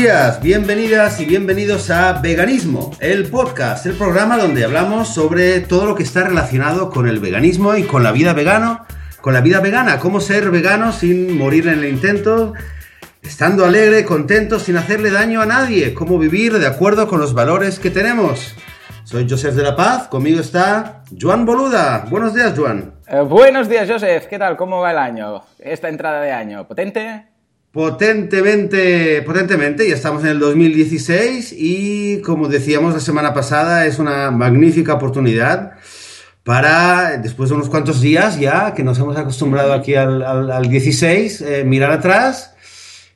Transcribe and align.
días, 0.00 0.40
bienvenidas 0.40 1.20
y 1.20 1.26
bienvenidos 1.26 1.90
a 1.90 2.14
Veganismo, 2.22 2.90
el 3.00 3.28
podcast, 3.28 3.84
el 3.84 3.92
programa 3.92 4.38
donde 4.38 4.64
hablamos 4.64 5.12
sobre 5.12 5.60
todo 5.60 5.84
lo 5.84 5.94
que 5.94 6.04
está 6.04 6.26
relacionado 6.26 6.88
con 6.88 7.06
el 7.06 7.18
veganismo 7.18 7.76
y 7.76 7.82
con 7.82 8.02
la 8.02 8.10
vida 8.10 8.32
vegano, 8.32 8.86
con 9.20 9.34
la 9.34 9.42
vida 9.42 9.60
vegana, 9.60 9.98
cómo 9.98 10.20
ser 10.20 10.50
vegano 10.50 10.92
sin 10.92 11.36
morir 11.36 11.68
en 11.68 11.80
el 11.80 11.84
intento, 11.84 12.54
estando 13.20 13.66
alegre, 13.66 14.06
contento, 14.06 14.58
sin 14.58 14.78
hacerle 14.78 15.10
daño 15.10 15.42
a 15.42 15.46
nadie, 15.46 15.92
cómo 15.92 16.18
vivir 16.18 16.58
de 16.58 16.66
acuerdo 16.66 17.06
con 17.06 17.20
los 17.20 17.34
valores 17.34 17.78
que 17.78 17.90
tenemos. 17.90 18.54
Soy 19.04 19.28
Joseph 19.28 19.54
de 19.54 19.64
la 19.64 19.76
Paz, 19.76 20.08
conmigo 20.08 20.40
está 20.40 21.02
Joan 21.20 21.44
Boluda. 21.44 22.06
Buenos 22.08 22.34
días, 22.34 22.54
Joan. 22.56 22.94
Eh, 23.06 23.20
buenos 23.20 23.68
días, 23.68 23.86
Joseph. 23.86 24.28
¿Qué 24.30 24.38
tal? 24.38 24.56
¿Cómo 24.56 24.80
va 24.80 24.92
el 24.92 24.98
año? 24.98 25.42
Esta 25.58 25.90
entrada 25.90 26.22
de 26.22 26.32
año. 26.32 26.66
¿Potente? 26.66 27.29
Potentemente, 27.72 29.22
potentemente, 29.22 29.88
ya 29.88 29.94
estamos 29.94 30.24
en 30.24 30.30
el 30.30 30.40
2016 30.40 31.54
y 31.56 32.20
como 32.20 32.48
decíamos 32.48 32.94
la 32.94 33.00
semana 33.00 33.32
pasada, 33.32 33.86
es 33.86 34.00
una 34.00 34.32
magnífica 34.32 34.94
oportunidad 34.94 35.74
para, 36.42 37.16
después 37.18 37.48
de 37.48 37.54
unos 37.54 37.68
cuantos 37.68 38.00
días 38.00 38.40
ya, 38.40 38.74
que 38.74 38.82
nos 38.82 38.98
hemos 38.98 39.16
acostumbrado 39.16 39.72
aquí 39.72 39.94
al, 39.94 40.68
16, 40.68 41.42
eh, 41.42 41.64
mirar 41.64 41.92
atrás 41.92 42.56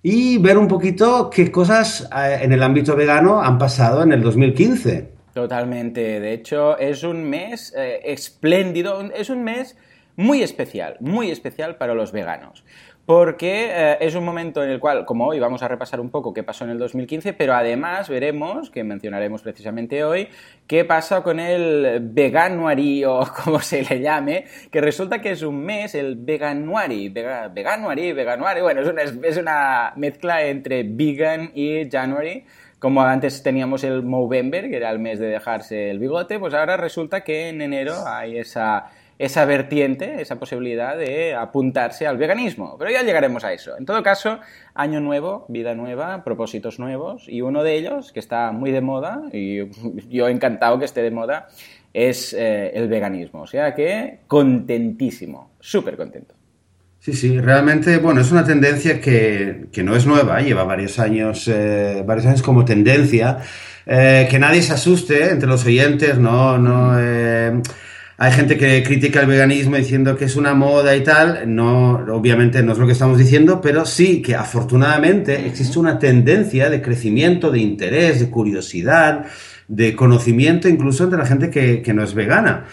y 0.05 0.39
ver 0.39 0.57
un 0.57 0.69
poquito 0.69 1.31
qué 1.31 1.51
cosas 1.51 2.09
eh, 2.17 2.39
en 2.43 2.53
el 2.53 2.63
ámbito 2.63 2.95
vegano 2.95 3.43
han 3.43 3.59
pasado 3.59 4.05
en 4.05 4.13
el 4.13 4.23
2015. 4.23 5.09
Totalmente, 5.33 6.21
de 6.21 6.33
hecho 6.33 6.79
es 6.79 7.03
un 7.03 7.29
mes 7.29 7.75
eh, 7.77 8.03
espléndido, 8.05 9.01
es 9.17 9.31
un 9.31 9.43
mes 9.43 9.77
muy 10.15 10.45
especial, 10.45 10.97
muy 11.01 11.33
especial 11.33 11.75
para 11.75 11.93
los 11.95 12.13
veganos 12.13 12.63
porque 13.07 13.69
eh, 13.71 13.99
es 14.01 14.15
un 14.15 14.25
momento 14.25 14.63
en 14.65 14.71
el 14.71 14.81
cual, 14.81 15.05
como 15.05 15.27
hoy, 15.27 15.39
vamos 15.39 15.63
a 15.63 15.69
repasar 15.69 16.01
un 16.01 16.11
poco 16.11 16.33
qué 16.33 16.43
pasó 16.43 16.65
en 16.65 16.71
el 16.71 16.79
2015, 16.79 17.35
pero 17.35 17.55
además 17.55 18.09
veremos, 18.09 18.71
que 18.71 18.83
mencionaremos 18.83 19.43
precisamente 19.43 20.05
hoy, 20.05 20.29
qué 20.67 20.85
pasa 20.85 21.23
con 21.23 21.39
el 21.39 22.01
veganuary 22.01 23.05
o 23.05 23.21
como 23.45 23.61
se 23.61 23.83
le 23.83 24.01
llame, 24.01 24.47
que 24.71 24.81
resulta 24.81 25.21
que 25.21 25.33
es 25.33 25.43
un 25.43 25.63
mes, 25.65 25.95
el 25.95 26.17
veganuary, 26.17 27.11
veganuary, 27.11 28.13
veganuary, 28.13 28.63
bueno, 28.63 28.81
es 28.81 28.89
una, 28.89 29.03
es 29.03 29.37
una 29.37 29.93
mezcla 29.97 30.45
entre 30.45 30.83
vegan 30.85 31.51
y 31.55 31.91
January, 31.91 32.45
como 32.79 33.03
antes 33.03 33.43
teníamos 33.43 33.85
el 33.85 34.03
Movember, 34.03 34.69
que 34.69 34.77
era 34.77 34.91
el 34.91 34.99
mes 34.99 35.19
de 35.19 35.27
dejarse 35.27 35.91
el 35.91 35.99
bigote, 35.99 36.39
pues 36.39 36.55
ahora 36.55 36.77
resulta 36.77 37.23
que 37.23 37.49
en 37.49 37.63
enero 37.63 37.95
hay 38.07 38.39
esa 38.39 38.91
esa 39.19 39.45
vertiente, 39.45 40.21
esa 40.21 40.39
posibilidad 40.39 40.97
de 40.97 41.35
apuntarse 41.35 42.07
al 42.07 42.17
veganismo. 42.17 42.77
Pero 42.79 42.91
ya 42.91 43.03
llegaremos 43.03 43.45
a 43.45 43.53
eso. 43.53 43.77
En 43.79 43.85
todo 43.85 44.03
caso, 44.03 44.41
año 44.75 45.01
nuevo, 45.01 45.47
vida 45.49 45.75
nueva, 45.75 46.25
propósitos 46.25 46.79
nuevos 46.79 47.29
y 47.29 47.43
uno 47.43 47.63
de 47.63 47.77
ellos, 47.77 48.13
que 48.13 48.21
está 48.21 48.51
muy 48.53 48.73
de 48.73 48.81
moda, 48.81 49.23
y 49.33 49.61
yo 50.09 50.29
encantado 50.29 50.79
que 50.79 50.85
esté 50.85 51.03
de 51.03 51.11
moda, 51.11 51.49
es 51.93 52.33
eh, 52.33 52.73
el 52.75 52.89
veganismo. 52.89 53.43
O 53.43 53.47
sea 53.47 53.75
que 53.75 54.21
contentísimo, 54.27 55.53
súper 55.61 55.97
contento. 55.97 56.35
Sí, 56.99 57.13
sí, 57.13 57.39
realmente, 57.39 57.99
bueno, 57.99 58.23
es 58.23 58.33
una 58.33 58.45
tendencia 58.45 58.99
que, 58.99 59.69
no 59.85 59.95
es 59.95 60.07
nueva, 60.07 60.41
lleva 60.41 60.65
varios 60.65 60.99
años, 60.99 61.47
eh, 61.49 62.03
varios 62.05 62.27
años 62.27 62.43
como 62.43 62.65
tendencia. 62.65 63.41
Eh, 63.87 64.27
que 64.31 64.39
nadie 64.39 64.63
se 64.63 64.73
asuste 64.73 65.31
entre 65.31 65.47
los 65.47 65.67
oyentes, 65.67 66.19
no, 66.19 66.57
no 66.57 66.99
hay 68.17 68.33
gente 68.33 68.57
que 68.57 68.83
critica 68.85 69.21
el 69.21 69.27
veganismo 69.27 69.77
diciendo 69.77 70.17
que 70.17 70.27
es 70.27 70.37
una 70.37 70.55
moda 70.55 70.95
y 70.95 71.03
tal. 71.03 71.53
No, 71.53 71.95
obviamente 72.13 72.63
no 72.63 72.73
es 72.73 72.79
lo 72.79 72.87
que 72.87 72.93
estamos 72.93 73.19
diciendo, 73.19 73.61
pero 73.61 73.85
sí 73.85 74.23
que 74.23 74.37
afortunadamente 74.37 75.47
existe 75.47 75.79
una 75.79 75.99
tendencia 75.99 76.71
de 76.71 76.81
crecimiento, 76.81 77.51
de 77.51 77.59
interés, 77.61 78.21
de 78.21 78.31
curiosidad, 78.31 79.27
de 79.67 79.97
conocimiento 79.97 80.69
incluso 80.69 81.05
entre 81.05 81.19
la 81.19 81.27
gente 81.27 81.51
que, 81.51 81.83
que 81.83 81.93
no 81.93 82.05
es 82.05 82.15
vegana. 82.15 82.67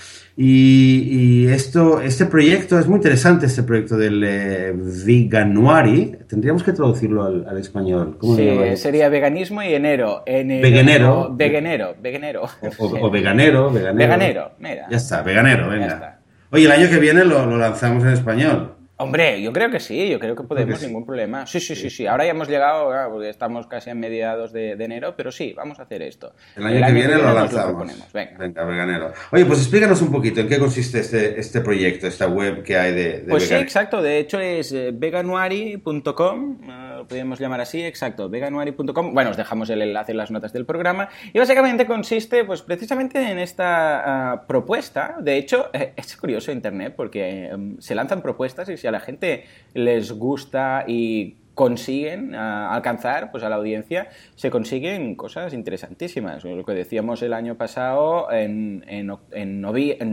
Y, 0.44 1.48
esto, 1.50 2.02
este 2.02 2.26
proyecto 2.26 2.80
es 2.80 2.88
muy 2.88 2.96
interesante, 2.96 3.46
este 3.46 3.62
proyecto 3.62 3.96
del 3.96 4.24
eh, 4.24 4.74
Veganuari. 4.74 6.18
Tendríamos 6.28 6.64
que 6.64 6.74
traducirlo 6.74 7.26
al, 7.26 7.58
español. 7.60 8.18
sí, 8.36 8.50
sería 8.76 9.10
veganismo 9.10 9.62
y 9.62 9.76
enero. 9.76 10.24
veganero. 10.26 11.30
Veganero, 11.32 11.96
veganero. 12.02 12.42
O, 12.80 13.12
veganero, 13.12 13.72
veganero. 13.72 13.98
Veganero, 13.98 14.52
mira. 14.58 14.88
Ya 14.90 14.98
está, 14.98 15.22
veganero, 15.22 15.70
venga. 15.70 16.20
Oye, 16.50 16.66
el 16.66 16.72
año 16.72 16.90
que 16.90 16.98
viene 16.98 17.24
lo, 17.24 17.46
lo 17.46 17.58
lanzamos 17.58 18.04
en 18.04 18.10
español. 18.10 18.74
Hombre, 19.02 19.42
yo 19.42 19.52
creo 19.52 19.72
que 19.72 19.80
sí, 19.80 20.10
yo 20.10 20.20
creo 20.20 20.36
que 20.36 20.44
podemos, 20.44 20.80
ningún 20.84 21.06
problema. 21.06 21.48
Sí, 21.48 21.60
sí, 21.60 21.76
sí, 21.76 21.90
sí. 21.90 22.06
Ahora 22.06 22.26
ya 22.26 22.32
hemos 22.32 22.48
llegado, 22.48 22.92
porque 23.10 23.30
estamos 23.30 23.66
casi 23.66 23.90
a 23.90 23.96
mediados 23.96 24.54
de, 24.54 24.74
enero, 24.74 25.16
pero 25.18 25.32
sí, 25.32 25.54
vamos 25.58 25.80
a 25.80 25.84
hacer 25.84 26.04
esto. 26.04 26.34
El 26.56 26.68
año, 26.68 26.86
que, 26.86 26.94
viene 26.94 27.16
lo 27.16 27.34
lanzamos. 27.34 27.92
Venga. 28.14 28.38
Venga, 28.38 28.64
veganero. 28.64 29.12
Oye, 29.32 29.46
pues 29.46 29.60
explícanos 29.60 30.04
un 30.04 30.12
poquito 30.12 30.42
en 30.42 30.48
qué 30.48 30.60
consiste 30.60 31.00
este, 31.00 31.40
este 31.40 31.62
proyecto, 31.62 32.06
esta 32.06 32.28
web 32.28 32.62
que 32.62 32.78
hay 32.78 32.94
de, 32.94 33.26
Pues 33.28 33.48
sí, 33.48 33.56
exacto. 33.56 34.04
De 34.04 34.20
hecho 34.20 34.40
es 34.40 34.72
eh, 34.72 34.92
veganuari.com, 34.94 36.60
eh, 36.64 36.94
lo 36.98 37.08
podríamos 37.08 37.40
llamar 37.40 37.62
así, 37.62 37.84
exacto, 37.84 38.30
veganuari.com. 38.30 39.16
Bueno, 39.16 39.32
os 39.32 39.38
dejamos 39.38 39.70
el 39.72 39.82
enlace 39.82 40.12
en 40.12 40.20
las 40.20 40.30
notas 40.30 40.54
del 40.54 40.68
programa. 40.68 41.10
Y 41.34 41.40
básicamente 41.40 41.88
consiste, 41.88 42.46
pues 42.46 42.62
precisamente 42.62 43.32
en 43.32 43.40
esta 43.40 44.34
ah, 44.34 44.48
propuesta. 44.48 45.16
De 45.20 45.38
hecho, 45.38 45.72
es 45.96 46.16
curioso 46.18 46.52
Internet 46.52 46.94
porque 46.96 47.48
em, 47.48 47.80
se 47.80 47.96
lanzan 47.96 48.22
propuestas 48.22 48.70
y 48.70 48.78
se 48.78 48.91
la 48.92 49.00
gente 49.00 49.46
les 49.74 50.12
gusta 50.12 50.86
y 50.88 51.38
consiguen 51.54 52.34
alcanzar 52.34 53.30
pues 53.32 53.44
a 53.44 53.50
la 53.50 53.58
audiencia 53.58 54.10
se 54.36 54.50
consiguen 54.50 55.16
cosas 55.16 55.54
interesantísimas. 55.54 56.44
Lo 56.44 56.64
que 56.66 56.74
decíamos 56.74 57.22
el 57.22 57.34
año 57.34 57.56
pasado 57.56 58.32
en, 58.32 58.86
en, 58.88 59.12
en, 59.32 59.62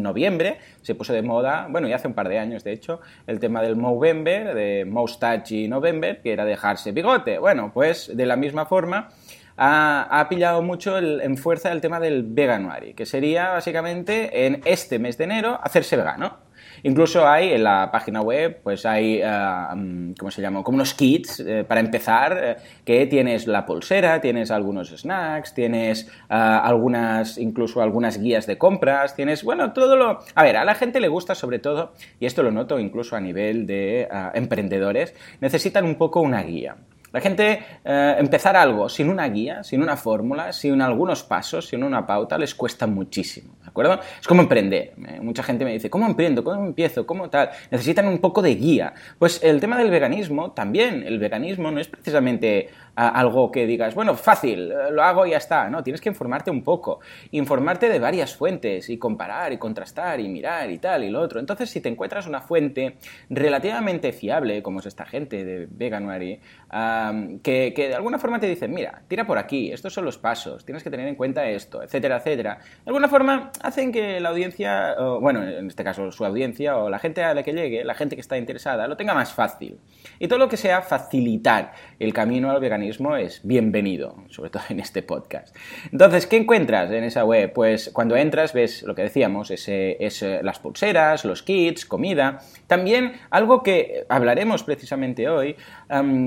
noviembre 0.03 0.59
se 0.83 0.95
puso 0.95 1.13
de 1.13 1.23
moda 1.23 1.69
bueno 1.71 1.89
ya 1.89 1.97
hace 1.97 2.09
un 2.09 2.15
par 2.15 2.29
de 2.29 2.39
años 2.39 2.65
de 2.65 2.73
hecho 2.73 3.01
el 3.27 3.39
tema 3.39 3.63
del 3.63 3.77
Movember 3.77 4.55
de 4.55 4.85
Moustache 4.85 5.69
November 5.69 6.21
que 6.23 6.33
era 6.33 6.45
dejarse 6.45 6.93
bigote. 6.93 7.39
Bueno 7.39 7.71
pues 7.73 8.15
de 8.15 8.27
la 8.27 8.37
misma 8.37 8.67
forma 8.67 9.09
ha, 9.57 10.27
pillado 10.29 10.63
mucho 10.63 10.99
en 10.99 11.37
fuerza 11.37 11.73
el 11.73 11.81
tema 11.81 11.99
del 11.99 12.25
veganuary 12.25 12.95
que 12.95 13.07
sería 13.07 13.51
básicamente 13.51 14.47
en 14.47 14.61
este 14.65 14.99
mes 14.99 15.19
de 15.19 15.25
enero 15.25 15.59
hacerse 15.63 15.97
vegano 15.97 16.48
Incluso 16.83 17.27
hay 17.27 17.53
en 17.53 17.65
la 17.65 17.91
página 17.91 18.21
web, 18.21 18.61
pues 18.63 18.87
hay, 18.87 19.21
eh, 19.23 19.59
mm, 19.75 20.13
¿cómo 20.19 20.31
se 20.31 20.43
llama? 20.43 20.63
Como 20.63 20.77
unos 20.77 20.95
kits 20.95 21.41
eh, 21.41 21.65
para 21.67 21.81
empezar, 21.81 22.41
eh, 22.43 22.57
que 22.85 23.07
tienes 23.07 23.47
la 23.47 23.67
pulsera, 23.67 24.21
tienes 24.21 24.51
algunos 24.51 24.91
snacks, 24.91 25.55
tienes 25.55 26.11
algunas, 26.29 27.39
incluso 27.39 27.83
algunas 27.83 28.19
guías 28.19 28.47
de 28.47 28.59
compras, 28.59 29.15
tienes, 29.15 29.43
bueno, 29.43 29.73
todo 29.73 29.97
lo... 29.97 30.21
A 30.35 30.43
ver, 30.43 30.57
a 30.57 30.65
la 30.65 30.75
gente 30.75 31.01
le 31.01 31.09
gusta 31.09 31.35
sobre 31.35 31.59
todo, 31.59 31.93
y 32.21 32.27
esto 32.27 32.43
lo 32.43 32.51
noto 32.51 32.79
incluso 32.79 33.17
a 33.17 33.21
nivel 33.21 33.67
de 33.67 34.09
emprendedores, 34.35 35.15
necesitan 35.41 35.85
un 35.85 35.97
poco 35.97 36.21
una 36.21 36.43
guía. 36.43 36.77
La 37.13 37.21
gente 37.21 37.63
empezar 37.85 38.57
algo 38.57 38.89
sin 38.89 39.09
una 39.09 39.29
guía, 39.29 39.63
sin 39.65 39.83
una 39.83 39.97
fórmula, 39.97 40.53
sin 40.53 40.81
algunos 40.83 41.23
pasos, 41.23 41.69
sin 41.69 41.83
una 41.83 42.07
pauta, 42.07 42.37
les 42.39 42.55
cuesta 42.55 42.87
muchísimo. 42.87 43.58
¿De 43.83 43.89
acuerdo? 43.89 44.09
Es 44.21 44.27
como 44.27 44.43
emprender. 44.43 44.93
Mucha 45.21 45.43
gente 45.43 45.65
me 45.65 45.73
dice, 45.73 45.91
¿cómo 45.91 46.07
emprendo? 46.07 46.43
¿Cómo 46.43 46.65
empiezo? 46.65 47.07
¿Cómo 47.07 47.31
tal? 47.31 47.51
Necesitan 47.71 48.07
un 48.07 48.19
poco 48.19 48.43
de 48.43 48.55
guía. 48.55 48.93
Pues 49.19 49.43
el 49.43 49.61
tema 49.61 49.79
del 49.79 49.91
veganismo 49.91 50.53
también. 50.53 51.05
El 51.07 51.19
veganismo 51.19 51.71
no 51.71 51.81
es 51.81 51.89
precisamente 51.89 52.69
algo 52.95 53.51
que 53.53 53.67
digas, 53.67 53.95
bueno, 53.95 54.15
fácil, 54.17 54.73
eh, 54.73 54.91
lo 54.91 55.03
hago 55.05 55.25
y 55.25 55.31
ya 55.31 55.37
está. 55.37 55.71
No, 55.71 55.83
tienes 55.85 56.01
que 56.01 56.09
informarte 56.09 56.51
un 56.51 56.63
poco. 56.63 56.99
Informarte 57.31 57.89
de 57.89 58.01
varias 58.01 58.35
fuentes 58.35 58.91
y 58.91 58.99
comparar 58.99 59.53
y 59.53 59.59
contrastar 59.59 60.19
y 60.19 60.29
mirar 60.29 60.71
y 60.71 60.79
tal 60.79 61.05
y 61.05 61.11
lo 61.11 61.21
otro. 61.21 61.39
Entonces, 61.39 61.71
si 61.71 61.81
te 61.81 61.89
encuentras 61.89 62.27
una 62.27 62.41
fuente 62.41 62.97
relativamente 63.31 64.13
fiable, 64.13 64.63
como 64.63 64.81
es 64.81 64.87
esta 64.87 65.05
gente 65.05 65.45
de 65.45 65.69
Veganuary, 65.71 66.41
que, 67.43 67.73
que, 67.75 67.89
de 67.89 67.95
alguna 67.95 68.19
forma 68.19 68.41
te 68.41 68.49
dicen, 68.49 68.73
mira, 68.73 69.03
tira 69.07 69.25
por 69.27 69.39
aquí, 69.39 69.71
estos 69.71 69.95
son 69.95 70.05
los 70.05 70.19
pasos, 70.19 70.65
tienes 70.65 70.83
que 70.83 70.91
tener 70.91 71.07
en 71.07 71.15
cuenta 71.15 71.49
esto, 71.49 71.83
etcétera, 71.83 72.17
etcétera. 72.17 72.59
De 72.85 72.91
alguna 72.91 73.09
forma 73.09 73.51
hacen 73.69 73.93
que 73.93 74.19
la 74.21 74.31
audiencia, 74.31 74.97
bueno, 75.21 75.47
en 75.47 75.69
este 75.69 75.85
caso 75.85 76.11
su 76.11 76.25
audiencia 76.25 76.77
o 76.77 76.91
la 76.91 76.99
gente 76.99 77.23
a 77.23 77.35
la 77.35 77.43
que 77.43 77.53
llegue, 77.53 77.85
la 77.85 77.95
gente 77.95 78.17
que 78.17 78.21
está 78.21 78.37
interesada, 78.37 78.89
lo 78.89 78.97
tenga 78.97 79.15
más 79.15 79.33
fácil. 79.33 79.79
Y 80.19 80.27
todo 80.27 80.39
lo 80.39 80.49
que 80.49 80.57
sea 80.57 80.83
facilitar 80.83 81.73
el 81.99 82.13
camino 82.13 82.51
al 82.51 82.61
veganismo 82.61 83.17
es 83.17 83.41
bienvenido, 83.45 84.17
sobre 84.31 84.51
todo 84.51 84.63
en 84.69 84.81
este 84.81 85.03
podcast. 85.03 85.55
Entonces, 85.93 86.27
¿qué 86.27 86.37
encuentras 86.37 86.91
en 86.91 87.05
esa 87.05 87.25
web? 87.25 87.53
Pues 87.53 87.91
cuando 87.93 88.17
entras 88.17 88.53
ves 88.53 88.83
lo 88.83 88.95
que 88.95 89.03
decíamos, 89.03 89.51
es, 89.51 89.69
es 89.69 90.23
las 90.43 90.59
pulseras, 90.59 91.25
los 91.25 91.43
kits, 91.43 91.87
comida. 91.87 92.41
También 92.69 93.15
algo 93.31 93.63
que 93.63 94.05
hablaremos 94.11 94.63
precisamente 94.63 95.29
hoy, 95.29 95.57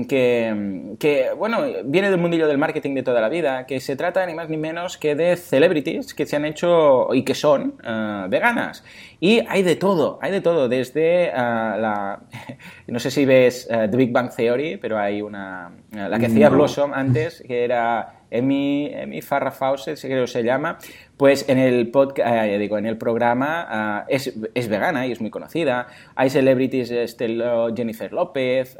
que, 0.08 0.94
que, 0.98 1.28
bueno, 1.38 1.58
viene 1.84 2.10
del 2.10 2.18
mundillo 2.18 2.48
del 2.48 2.58
marketing 2.58 2.94
de 2.94 3.04
toda 3.04 3.20
la 3.20 3.28
vida, 3.28 3.64
que 3.64 3.78
se 3.80 3.94
trata 3.94 4.26
ni 4.26 4.34
más 4.34 4.48
ni 4.48 4.56
menos 4.56 4.98
que 4.98 5.14
de 5.14 5.36
celebrities 5.36 6.12
que 6.12 6.26
se 6.26 6.34
han 6.34 6.44
hecho 6.44 7.14
y 7.14 7.22
que 7.22 7.34
son 7.34 7.76
eh, 7.84 8.26
veganas. 8.28 8.84
Y 9.20 9.40
hay 9.48 9.62
de 9.62 9.76
todo, 9.76 10.18
hay 10.20 10.32
de 10.32 10.40
todo, 10.40 10.68
desde 10.68 11.28
eh, 11.28 11.32
la... 11.32 12.20
No 12.88 12.98
sé 12.98 13.10
si 13.10 13.24
ves 13.24 13.68
The 13.68 13.96
Big 13.96 14.12
Bang 14.12 14.30
Theory, 14.34 14.76
pero 14.76 14.98
hay 14.98 15.22
una... 15.22 15.70
la 15.92 16.18
que 16.18 16.26
hacía 16.26 16.50
Blossom 16.50 16.92
antes, 16.92 17.42
que 17.46 17.64
era 17.64 18.21
Emi, 18.32 18.90
Emi 18.92 19.22
Farrah 19.22 19.50
Fawcett, 19.50 20.00
creo 20.00 20.24
que 20.24 20.30
se 20.30 20.42
llama, 20.42 20.78
pues 21.16 21.48
en 21.48 21.58
el 21.58 21.90
podcast, 21.90 22.44
digo, 22.58 22.78
en 22.78 22.86
el 22.86 22.98
programa 22.98 24.04
es, 24.08 24.32
es, 24.54 24.68
vegana 24.68 25.06
y 25.06 25.12
es 25.12 25.20
muy 25.20 25.30
conocida. 25.30 25.86
Hay 26.16 26.30
celebrities, 26.30 26.90
estilo 26.90 27.74
Jennifer 27.74 28.12
López, 28.12 28.76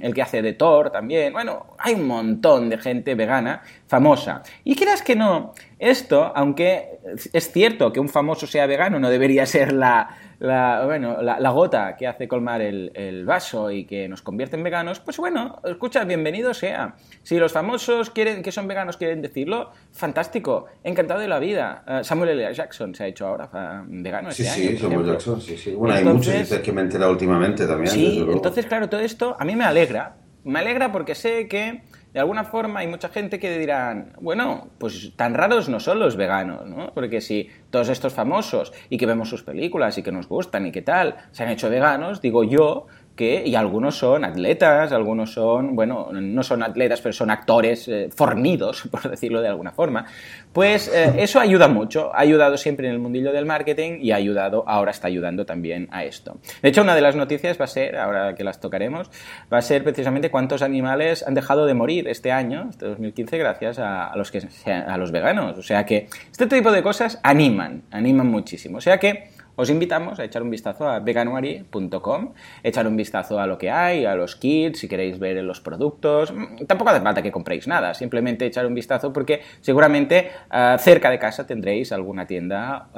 el 0.00 0.14
que 0.14 0.22
hace 0.22 0.40
de 0.40 0.52
Thor 0.54 0.90
también. 0.90 1.32
Bueno, 1.32 1.74
hay 1.78 1.94
un 1.94 2.06
montón 2.06 2.68
de 2.70 2.78
gente 2.78 3.14
vegana 3.14 3.62
famosa. 3.86 4.42
Y 4.64 4.76
quieras 4.76 5.02
que 5.02 5.16
no, 5.16 5.52
esto, 5.84 6.32
aunque 6.34 6.98
es 7.32 7.52
cierto 7.52 7.92
que 7.92 8.00
un 8.00 8.08
famoso 8.08 8.46
sea 8.46 8.66
vegano, 8.66 8.98
no 8.98 9.10
debería 9.10 9.44
ser 9.44 9.72
la, 9.72 10.16
bueno, 10.38 11.20
la, 11.22 11.50
gota 11.50 11.94
que 11.96 12.06
hace 12.06 12.26
colmar 12.26 12.62
el, 12.62 13.24
vaso 13.26 13.70
y 13.70 13.84
que 13.84 14.08
nos 14.08 14.22
convierte 14.22 14.56
en 14.56 14.62
veganos, 14.62 15.00
pues 15.00 15.18
bueno, 15.18 15.60
escucha, 15.64 16.04
bienvenido 16.04 16.54
sea. 16.54 16.94
Si 17.22 17.38
los 17.38 17.52
famosos 17.52 18.10
quieren, 18.10 18.42
que 18.42 18.50
son 18.50 18.66
veganos 18.66 18.96
quieren 18.96 19.20
decirlo, 19.20 19.72
fantástico, 19.92 20.66
encantado 20.82 21.20
de 21.20 21.28
la 21.28 21.38
vida. 21.38 21.84
Eh, 21.86 22.00
Samuel 22.02 22.30
L. 22.30 22.54
Jackson 22.54 22.94
se 22.94 23.04
ha 23.04 23.06
hecho 23.06 23.26
ahora 23.26 23.84
vegano 23.86 24.30
este 24.30 24.44
sí, 24.44 24.68
Sí, 24.68 24.78
Samuel 24.78 25.06
Jackson, 25.06 25.40
sí, 25.40 25.56
sí. 25.56 25.74
Bueno, 25.74 25.94
hay 25.94 26.04
muchos 26.04 26.48
que 26.48 26.72
me 26.72 26.80
he 26.80 26.84
enterado 26.84 27.12
últimamente 27.12 27.66
también. 27.66 27.90
Sí, 27.92 28.26
entonces, 28.26 28.66
claro, 28.66 28.88
todo 28.88 29.00
esto 29.00 29.36
a 29.38 29.44
mí 29.44 29.54
me 29.54 29.64
alegra. 29.64 30.16
Me 30.44 30.58
alegra 30.58 30.92
porque 30.92 31.14
sé 31.14 31.48
que 31.48 31.82
de 32.14 32.20
alguna 32.20 32.44
forma 32.44 32.78
hay 32.78 32.86
mucha 32.86 33.08
gente 33.08 33.40
que 33.40 33.58
dirán, 33.58 34.12
bueno, 34.20 34.68
pues 34.78 35.12
tan 35.16 35.34
raros 35.34 35.68
no 35.68 35.80
son 35.80 35.98
los 35.98 36.16
veganos, 36.16 36.64
¿no? 36.64 36.92
Porque 36.94 37.20
si 37.20 37.50
todos 37.70 37.88
estos 37.88 38.14
famosos 38.14 38.72
y 38.88 38.98
que 38.98 39.06
vemos 39.06 39.28
sus 39.28 39.42
películas 39.42 39.98
y 39.98 40.04
que 40.04 40.12
nos 40.12 40.28
gustan 40.28 40.64
y 40.64 40.70
qué 40.70 40.80
tal, 40.80 41.16
se 41.32 41.42
han 41.42 41.50
hecho 41.50 41.68
veganos, 41.68 42.20
digo 42.20 42.44
yo 42.44 42.86
que, 43.16 43.46
y 43.46 43.54
algunos 43.54 43.96
son 43.96 44.24
atletas, 44.24 44.92
algunos 44.92 45.32
son, 45.32 45.76
bueno, 45.76 46.08
no 46.12 46.42
son 46.42 46.62
atletas, 46.62 47.00
pero 47.00 47.12
son 47.12 47.30
actores 47.30 47.86
eh, 47.88 48.08
fornidos, 48.14 48.88
por 48.90 49.08
decirlo 49.08 49.40
de 49.40 49.48
alguna 49.48 49.72
forma, 49.72 50.06
pues 50.52 50.88
eh, 50.88 51.14
eso 51.18 51.40
ayuda 51.40 51.68
mucho, 51.68 52.14
ha 52.14 52.20
ayudado 52.20 52.56
siempre 52.56 52.88
en 52.88 52.94
el 52.94 52.98
mundillo 52.98 53.32
del 53.32 53.46
marketing 53.46 53.98
y 54.00 54.12
ha 54.12 54.16
ayudado, 54.16 54.64
ahora 54.66 54.90
está 54.90 55.08
ayudando 55.08 55.46
también 55.46 55.88
a 55.90 56.04
esto. 56.04 56.38
De 56.62 56.68
hecho, 56.68 56.82
una 56.82 56.94
de 56.94 57.00
las 57.00 57.16
noticias 57.16 57.60
va 57.60 57.64
a 57.64 57.68
ser, 57.68 57.96
ahora 57.96 58.34
que 58.34 58.44
las 58.44 58.60
tocaremos, 58.60 59.10
va 59.52 59.58
a 59.58 59.62
ser 59.62 59.84
precisamente 59.84 60.30
cuántos 60.30 60.62
animales 60.62 61.24
han 61.26 61.34
dejado 61.34 61.66
de 61.66 61.74
morir 61.74 62.08
este 62.08 62.32
año, 62.32 62.68
este 62.70 62.86
2015, 62.86 63.38
gracias 63.38 63.78
a, 63.78 64.12
los, 64.16 64.30
que, 64.30 64.46
a 64.66 64.96
los 64.96 65.12
veganos. 65.12 65.58
O 65.58 65.62
sea 65.62 65.84
que 65.86 66.08
este 66.30 66.46
tipo 66.46 66.72
de 66.72 66.82
cosas 66.82 67.18
animan, 67.22 67.82
animan 67.90 68.28
muchísimo. 68.28 68.78
O 68.78 68.80
sea 68.80 68.98
que 68.98 69.30
os 69.56 69.70
invitamos 69.70 70.18
a 70.18 70.24
echar 70.24 70.42
un 70.42 70.50
vistazo 70.50 70.88
a 70.88 71.00
veganuary.com, 71.00 72.34
echar 72.62 72.86
un 72.86 72.96
vistazo 72.96 73.38
a 73.38 73.46
lo 73.46 73.58
que 73.58 73.70
hay, 73.70 74.04
a 74.04 74.14
los 74.14 74.36
kits, 74.36 74.80
si 74.80 74.88
queréis 74.88 75.18
ver 75.18 75.42
los 75.44 75.60
productos. 75.60 76.32
Mm, 76.32 76.66
tampoco 76.66 76.90
hace 76.90 77.00
falta 77.00 77.22
que 77.22 77.32
compréis 77.32 77.66
nada, 77.66 77.94
simplemente 77.94 78.46
echar 78.46 78.66
un 78.66 78.74
vistazo 78.74 79.12
porque 79.12 79.42
seguramente 79.60 80.30
ah, 80.50 80.76
cerca 80.78 81.10
de 81.10 81.18
casa 81.18 81.46
tendréis 81.46 81.92
alguna 81.92 82.26
tienda 82.26 82.88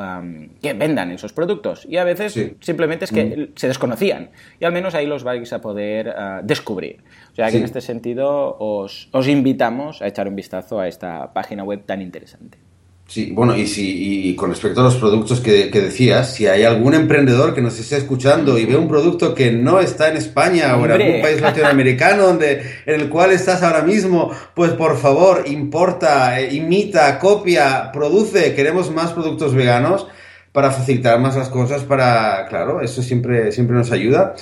que 0.62 0.72
vendan 0.72 1.10
esos 1.10 1.32
productos. 1.32 1.86
Y 1.88 1.96
a 1.96 2.04
veces 2.04 2.34
simplemente 2.60 3.04
es 3.04 3.12
que 3.12 3.24
mm. 3.24 3.52
se 3.56 3.68
desconocían. 3.68 4.30
Y 4.60 4.64
al 4.64 4.72
menos 4.72 4.94
ahí 4.94 5.06
los 5.06 5.24
vais 5.24 5.52
a 5.52 5.60
poder 5.60 6.10
ah, 6.10 6.40
descubrir. 6.42 7.02
O 7.32 7.34
sea 7.34 7.50
que 7.50 7.58
en 7.58 7.64
este 7.64 7.80
sentido 7.80 8.56
os, 8.58 9.08
os 9.12 9.28
invitamos 9.28 10.00
a 10.02 10.06
echar 10.06 10.28
un 10.28 10.36
vistazo 10.36 10.80
a 10.80 10.88
esta 10.88 11.32
página 11.32 11.64
web 11.64 11.84
tan 11.84 12.00
interesante. 12.02 12.65
Sí, 13.08 13.30
bueno, 13.32 13.56
y, 13.56 13.68
si, 13.68 14.28
y 14.28 14.34
con 14.34 14.50
respecto 14.50 14.80
a 14.80 14.84
los 14.84 14.96
productos 14.96 15.40
que, 15.40 15.70
decías, 15.70 16.34
si 16.34 16.48
hay 16.48 16.64
algún 16.64 16.92
emprendedor 16.92 17.54
que 17.54 17.62
nos 17.62 17.78
esté 17.78 17.98
escuchando 17.98 18.58
y 18.58 18.64
ve 18.66 18.76
un 18.76 18.88
producto 18.88 19.32
que 19.32 19.52
no 19.52 19.78
está 19.78 20.08
en 20.08 20.16
España 20.16 20.76
o 20.76 20.84
en 20.84 20.90
algún 20.90 21.22
país 21.22 21.40
latinoamericano 21.40 22.24
donde, 22.24 22.62
en 22.84 23.00
el 23.00 23.08
cual 23.08 23.30
estás 23.30 23.62
ahora 23.62 23.82
mismo, 23.82 24.32
pues 24.54 24.72
por 24.72 24.98
favor, 24.98 25.44
importa, 25.46 26.40
eh, 26.40 26.52
imita, 26.52 27.20
copia, 27.20 27.92
produce, 27.92 28.56
queremos 28.56 28.90
más 28.90 29.12
productos 29.12 29.54
veganos 29.54 30.08
para 30.50 30.72
facilitar 30.72 31.20
más 31.20 31.36
las 31.36 31.48
cosas, 31.48 31.84
para, 31.84 32.46
claro, 32.48 32.80
eso 32.80 33.02
siempre, 33.02 33.52
siempre 33.52 33.76
nos 33.76 33.92
ayuda. 33.92 34.34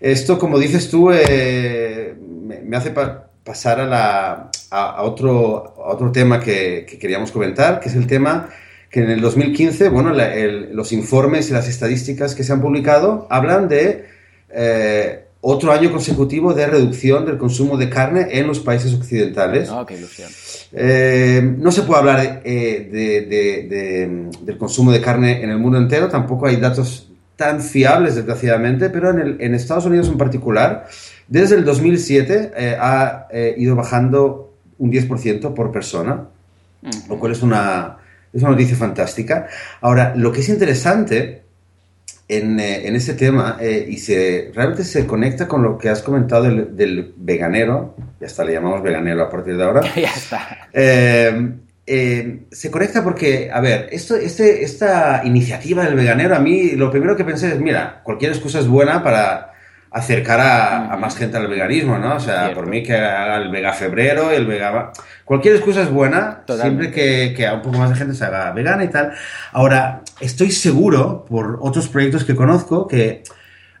Esto, 0.00 0.38
como 0.38 0.60
dices 0.60 0.88
tú, 0.88 1.10
eh, 1.10 2.14
me, 2.64 2.76
hace 2.76 2.92
pasar 3.42 3.80
a, 3.80 3.86
la, 3.86 4.50
a, 4.72 5.02
otro, 5.02 5.74
otro 5.76 6.10
tema 6.10 6.40
que, 6.40 6.86
queríamos 6.98 7.30
comentar, 7.30 7.78
que 7.78 7.88
es 7.90 7.94
el 7.94 8.06
tema 8.06 8.48
que 8.90 9.00
en 9.00 9.10
el 9.10 9.20
2015, 9.20 9.88
bueno, 9.88 10.12
los 10.12 10.92
informes 10.92 11.50
y 11.50 11.52
las 11.52 11.68
estadísticas 11.68 12.34
que 12.34 12.44
se 12.44 12.52
han 12.52 12.60
publicado 12.60 13.26
hablan 13.30 13.68
de 13.68 14.06
eh, 14.50 15.24
otro 15.40 15.72
año 15.72 15.90
consecutivo 15.90 16.52
de 16.52 16.66
reducción 16.66 17.24
del 17.24 17.38
consumo 17.38 17.76
de 17.76 17.88
carne 17.88 18.28
en 18.32 18.46
los 18.46 18.60
países 18.60 18.92
occidentales. 18.92 19.70
Oh, 19.70 19.86
qué 19.86 19.96
ilusión. 19.96 20.30
Eh, 20.72 21.40
no 21.58 21.72
se 21.72 21.82
puede 21.82 22.00
hablar 22.00 22.42
eh, 22.44 22.88
de, 22.92 24.30
del 24.42 24.58
consumo 24.58 24.92
de 24.92 25.00
carne 25.00 25.42
en 25.42 25.50
el 25.50 25.58
mundo 25.58 25.78
entero, 25.78 26.08
tampoco 26.08 26.46
hay 26.46 26.56
datos 26.56 27.08
tan 27.36 27.60
fiables, 27.62 28.14
desgraciadamente, 28.14 28.90
pero 28.90 29.10
en, 29.10 29.18
el, 29.18 29.36
en 29.40 29.54
Estados 29.54 29.86
Unidos 29.86 30.08
en 30.08 30.18
particular, 30.18 30.86
desde 31.28 31.56
el 31.56 31.64
2007 31.64 32.52
eh, 32.54 32.76
ha 32.78 33.26
eh, 33.30 33.54
ido 33.56 33.74
bajando 33.74 34.41
un 34.82 34.90
10% 34.90 35.54
por 35.54 35.70
persona, 35.70 36.26
lo 37.08 37.18
cual 37.18 37.32
es 37.32 37.42
una, 37.42 37.98
es 38.32 38.42
una 38.42 38.50
noticia 38.50 38.76
fantástica. 38.76 39.46
Ahora, 39.80 40.12
lo 40.16 40.32
que 40.32 40.40
es 40.40 40.48
interesante 40.48 41.42
en, 42.26 42.58
eh, 42.58 42.88
en 42.88 42.96
este 42.96 43.14
tema, 43.14 43.58
y 43.62 43.96
se, 43.98 44.50
realmente 44.52 44.82
se 44.82 45.06
conecta 45.06 45.46
con 45.46 45.62
lo 45.62 45.78
que 45.78 45.88
has 45.88 46.02
comentado 46.02 46.42
del, 46.42 46.76
del, 46.76 47.14
veganero, 47.16 47.94
ya 48.20 48.26
está, 48.26 48.44
le 48.44 48.54
llamamos 48.54 48.82
veganero 48.82 49.22
a 49.22 49.30
partir 49.30 49.56
de 49.56 49.62
ahora. 49.62 49.82
ya 49.94 50.12
está. 50.12 50.68
se 52.50 52.70
conecta 52.72 53.04
porque, 53.04 53.50
a 53.52 53.60
ver, 53.60 53.88
esto, 53.92 54.16
este, 54.16 54.64
esta 54.64 55.22
iniciativa 55.24 55.84
del 55.84 55.94
veganero, 55.94 56.34
a 56.34 56.40
mí 56.40 56.72
lo 56.72 56.90
primero 56.90 57.16
que 57.16 57.24
pensé 57.24 57.52
es, 57.52 57.60
mira, 57.60 58.00
cualquier 58.02 58.32
excusa 58.32 58.58
es 58.58 58.66
buena 58.66 59.04
para 59.04 59.51
acercar 59.92 60.40
a, 60.40 60.96
más 60.96 61.16
gente 61.16 61.36
al 61.36 61.48
veganismo, 61.48 61.98
¿no? 61.98 62.16
O 62.16 62.20
sea, 62.20 62.54
por 62.54 62.66
mí 62.66 62.82
que 62.82 62.96
haga 62.96 63.36
el 63.36 63.50
vega 63.50 63.72
febrero, 63.72 64.30
el 64.30 64.46
vega... 64.46 64.92
Cualquier 65.24 65.56
excusa 65.56 65.82
es 65.82 65.90
buena, 65.90 66.42
siempre 66.60 66.90
que, 66.90 67.34
que 67.36 67.48
un 67.48 67.62
poco 67.62 67.78
más 67.78 67.90
de 67.90 67.96
gente 67.96 68.14
se 68.14 68.24
haga 68.24 68.52
vegana 68.52 68.84
y 68.84 68.88
tal. 68.88 69.12
Ahora, 69.52 70.02
estoy 70.20 70.50
seguro, 70.50 71.24
por 71.28 71.58
otros 71.60 71.88
proyectos 71.88 72.24
que 72.24 72.34
conozco, 72.34 72.86
que 72.86 73.22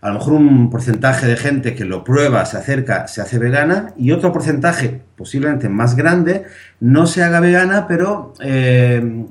a 0.02 0.08
lo 0.08 0.14
mejor 0.14 0.32
un 0.34 0.68
porcentaje 0.68 1.26
de 1.26 1.36
gente 1.36 1.74
que 1.74 1.84
lo 1.84 2.02
prueba, 2.02 2.44
se 2.44 2.58
acerca, 2.58 3.06
se 3.06 3.22
hace 3.22 3.38
vegana, 3.38 3.94
y 3.96 4.10
otro 4.10 4.32
porcentaje, 4.32 5.00
posiblemente 5.16 5.68
más 5.68 5.94
grande, 5.94 6.44
no 6.80 7.06
se 7.06 7.22
haga 7.22 7.38
vegana, 7.38 7.86
pero, 7.86 8.34
eh, 8.40 9.24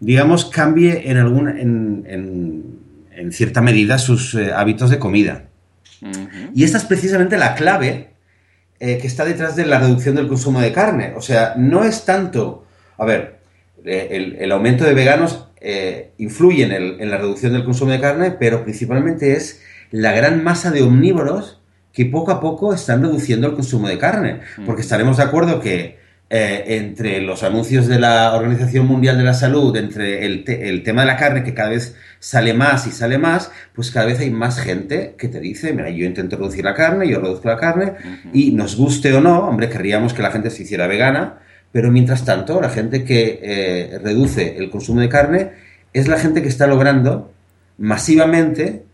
digamos, 0.00 0.46
cambie 0.46 1.10
en, 1.10 1.16
alguna, 1.18 1.60
en, 1.60 2.04
en, 3.14 3.32
cierta 3.32 3.62
medida 3.62 3.98
sus 3.98 4.34
eh, 4.34 4.52
hábitos 4.52 4.90
de 4.90 4.98
comida. 4.98 5.44
Y 6.54 6.64
esta 6.64 6.78
es 6.78 6.84
precisamente 6.84 7.36
la 7.36 7.54
clave 7.54 8.10
eh, 8.78 8.98
que 8.98 9.06
está 9.06 9.24
detrás 9.24 9.56
de 9.56 9.64
la 9.64 9.78
reducción 9.78 10.14
del 10.14 10.28
consumo 10.28 10.60
de 10.60 10.72
carne. 10.72 11.14
O 11.16 11.22
sea, 11.22 11.54
no 11.56 11.84
es 11.84 12.04
tanto, 12.04 12.66
a 12.98 13.06
ver, 13.06 13.38
eh, 13.84 14.36
el, 14.38 14.52
aumento 14.52 14.84
de 14.84 14.92
veganos 14.92 15.48
eh, 15.60 16.12
influye 16.18 16.64
en, 16.64 17.10
la 17.10 17.16
reducción 17.16 17.52
del 17.52 17.64
consumo 17.64 17.92
de 17.92 18.00
carne, 18.00 18.32
pero 18.32 18.64
principalmente 18.64 19.32
es 19.32 19.62
la 19.90 20.12
gran 20.12 20.44
masa 20.44 20.70
de 20.70 20.82
omnívoros 20.82 21.62
que 21.92 22.04
poco 22.04 22.32
a 22.32 22.40
poco 22.40 22.74
están 22.74 23.00
reduciendo 23.00 23.46
el 23.46 23.54
consumo 23.54 23.88
de 23.88 23.96
carne. 23.96 24.40
Porque 24.66 24.82
estaremos 24.82 25.16
de 25.16 25.22
acuerdo 25.22 25.60
que 25.60 25.98
entre 26.28 27.20
los 27.20 27.44
anuncios 27.44 27.86
de 27.86 28.00
la 28.00 28.34
Organización 28.34 28.86
Mundial 28.86 29.16
de 29.16 29.22
la 29.22 29.34
Salud, 29.34 29.76
entre 29.76 30.26
el, 30.26 30.44
el, 30.48 30.82
tema 30.82 31.02
de 31.02 31.06
la 31.06 31.16
carne 31.16 31.44
que 31.44 31.54
cada 31.54 31.70
vez 31.70 31.96
sale 32.18 32.52
más 32.52 32.86
y 32.88 32.90
sale 32.90 33.16
más, 33.16 33.52
pues 33.72 33.92
cada 33.92 34.06
vez 34.06 34.18
hay 34.18 34.30
más 34.30 34.58
gente 34.58 35.14
que 35.16 35.28
te 35.28 35.38
dice, 35.38 35.72
mira, 35.72 35.88
yo 35.90 36.04
intento 36.04 36.36
reducir 36.36 36.64
la 36.64 36.74
carne, 36.74 37.08
yo 37.08 37.20
reduzco 37.20 37.48
la 37.48 37.56
carne, 37.56 37.92
y 38.32 38.50
nos 38.50 38.76
guste 38.76 39.12
o 39.14 39.20
no, 39.20 39.38
hombre, 39.46 39.68
querríamos 39.68 40.14
que 40.14 40.22
la 40.22 40.32
gente 40.32 40.50
se 40.50 40.64
hiciera 40.64 40.88
vegana, 40.88 41.38
pero 41.70 41.92
mientras 41.92 42.24
tanto, 42.24 42.60
la 42.60 42.70
gente 42.70 43.04
que 43.04 43.38
eh, 43.42 43.98
reduce 44.02 44.56
el 44.56 44.70
consumo 44.70 45.00
de 45.00 45.08
carne 45.08 45.52
es 45.92 46.08
la 46.08 46.18
gente 46.18 46.42
que 46.42 46.48
está 46.48 46.66
logrando 46.66 47.32
masivamente, 47.78 48.84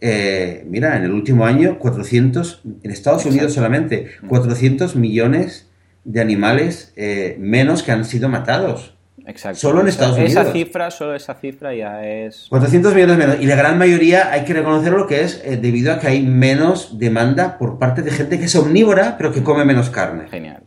eh, 0.00 0.64
mira, 0.68 0.96
en 0.96 1.04
el 1.04 1.12
último 1.12 1.44
año, 1.46 1.78
400, 1.78 2.62
en 2.82 2.90
Estados 2.90 3.26
Unidos 3.26 3.52
solamente, 3.52 4.08
400 4.28 4.96
millones 4.96 5.68
de 6.04 6.20
animales 6.20 6.92
eh, 6.96 7.36
menos 7.38 7.82
que 7.82 7.92
han 7.92 8.04
sido 8.04 8.28
matados. 8.28 8.94
Exacto. 9.26 9.60
Solo 9.60 9.80
en 9.82 9.88
Estados 9.88 10.16
Unidos. 10.16 10.32
Esa 10.32 10.52
cifra, 10.52 10.90
solo 10.90 11.14
esa 11.14 11.34
cifra 11.34 11.74
ya 11.74 12.04
es... 12.04 12.46
400 12.48 12.94
millones 12.94 13.18
menos. 13.18 13.36
Y 13.40 13.46
la 13.46 13.56
gran 13.56 13.78
mayoría 13.78 14.32
hay 14.32 14.44
que 14.44 14.52
reconocer 14.52 14.92
lo 14.92 15.06
que 15.06 15.22
es 15.22 15.40
eh, 15.44 15.56
debido 15.56 15.92
a 15.92 16.00
que 16.00 16.08
hay 16.08 16.22
menos 16.22 16.98
demanda 16.98 17.58
por 17.58 17.78
parte 17.78 18.02
de 18.02 18.10
gente 18.10 18.38
que 18.38 18.46
es 18.46 18.56
omnívora, 18.56 19.16
pero 19.16 19.32
que 19.32 19.42
come 19.42 19.64
menos 19.64 19.90
carne. 19.90 20.28
Genial, 20.28 20.62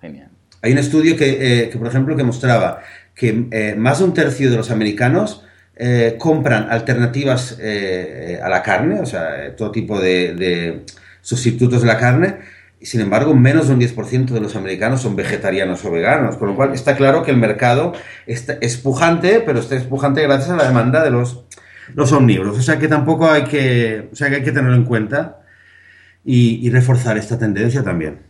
genial. 0.00 0.28
Hay 0.62 0.72
un 0.72 0.78
estudio 0.78 1.16
que, 1.16 1.64
eh, 1.64 1.70
que 1.70 1.78
por 1.78 1.86
ejemplo, 1.86 2.16
que 2.16 2.24
mostraba 2.24 2.80
que 3.14 3.46
eh, 3.50 3.74
más 3.76 3.98
de 3.98 4.04
un 4.04 4.14
tercio 4.14 4.50
de 4.50 4.56
los 4.56 4.70
americanos 4.70 5.42
compran 6.16 6.68
alternativas 6.70 7.58
a 7.60 8.48
la 8.48 8.62
carne, 8.62 8.98
o 8.98 9.04
sea, 9.04 9.54
todo 9.54 9.70
tipo 9.70 10.00
de, 10.00 10.84
sustitutos 11.20 11.82
de 11.82 11.86
la 11.86 11.98
carne, 11.98 12.38
y 12.86 12.88
sin 12.88 13.00
embargo, 13.00 13.34
menos 13.34 13.66
de 13.66 13.74
un 13.74 13.80
10% 13.80 14.26
de 14.26 14.40
los 14.40 14.54
americanos 14.54 15.02
son 15.02 15.16
vegetarianos 15.16 15.84
o 15.84 15.90
veganos, 15.90 16.36
con 16.36 16.50
lo 16.50 16.54
cual 16.54 16.72
está 16.72 16.94
claro 16.94 17.24
que 17.24 17.32
el 17.32 17.36
mercado 17.36 17.92
está, 18.28 18.58
es 18.60 18.76
pujante, 18.76 19.40
pero 19.40 19.58
está 19.58 19.74
espujante 19.74 20.22
gracias 20.22 20.50
a 20.50 20.56
la 20.56 20.68
demanda 20.68 21.02
de 21.02 21.10
los, 21.10 21.42
los 21.96 22.12
omnívoros. 22.12 22.56
O 22.56 22.62
sea 22.62 22.78
que 22.78 22.86
tampoco 22.86 23.28
hay 23.28 23.42
que, 23.42 24.08
o 24.12 24.14
sea 24.14 24.30
que 24.30 24.36
hay 24.36 24.44
que 24.44 24.52
tenerlo 24.52 24.76
en 24.76 24.84
cuenta 24.84 25.40
y, 26.24 26.70
reforzar 26.70 27.18
esta 27.18 27.36
tendencia 27.36 27.82
también. 27.82 28.20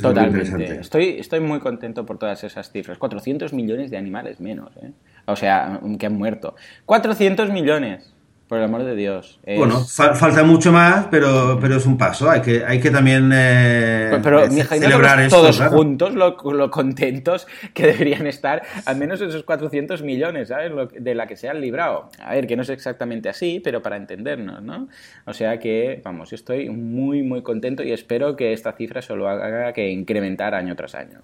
Totalmente. 0.00 0.80
Estoy, 0.80 1.18
estoy 1.18 1.40
muy 1.40 1.60
contento 1.60 2.06
por 2.06 2.16
todas 2.16 2.42
esas 2.42 2.72
cifras. 2.72 2.96
400 2.96 3.52
millones 3.52 3.90
de 3.90 3.98
animales 3.98 4.40
menos, 4.40 4.70
¿eh? 4.82 4.92
O 5.26 5.36
sea, 5.36 5.78
que 5.98 6.06
han 6.06 6.14
muerto. 6.14 6.56
400 6.86 7.50
millones. 7.50 8.13
Por 8.54 8.60
el 8.60 8.66
amor 8.66 8.84
de 8.84 8.94
Dios. 8.94 9.40
Bueno, 9.44 9.80
falta 9.80 10.44
mucho 10.44 10.70
más, 10.70 11.08
pero, 11.10 11.58
pero 11.60 11.74
es 11.74 11.86
un 11.86 11.98
paso. 11.98 12.30
Hay 12.30 12.40
que, 12.40 12.64
hay 12.64 12.78
que 12.78 12.92
también 12.92 13.32
eh, 13.34 14.16
pero, 14.22 14.48
celebrar 14.48 15.18
esto, 15.22 15.38
todos 15.38 15.60
juntos 15.60 16.14
lo, 16.14 16.70
contentos 16.70 17.48
que 17.74 17.88
deberían 17.88 18.28
estar, 18.28 18.62
al 18.86 18.96
menos 18.96 19.20
esos 19.20 19.42
400 19.42 20.02
millones, 20.02 20.50
¿sabes? 20.50 20.70
de 20.96 21.14
la 21.16 21.26
que 21.26 21.34
se 21.34 21.48
han 21.48 21.60
librado. 21.60 22.10
A 22.22 22.34
ver, 22.34 22.46
que 22.46 22.54
no 22.54 22.62
es 22.62 22.68
exactamente 22.68 23.28
así, 23.28 23.58
pero 23.58 23.82
para 23.82 23.96
entendernos, 23.96 24.62
¿no? 24.62 24.86
O 25.24 25.34
sea 25.34 25.58
que, 25.58 26.00
vamos, 26.04 26.32
estoy 26.32 26.70
muy, 26.70 27.24
muy 27.24 27.42
contento 27.42 27.82
y 27.82 27.90
espero 27.90 28.36
que 28.36 28.52
esta 28.52 28.74
cifra 28.74 29.02
solo 29.02 29.28
haga 29.28 29.72
que 29.72 29.90
incrementar 29.90 30.54
año 30.54 30.76
tras 30.76 30.94
año. 30.94 31.22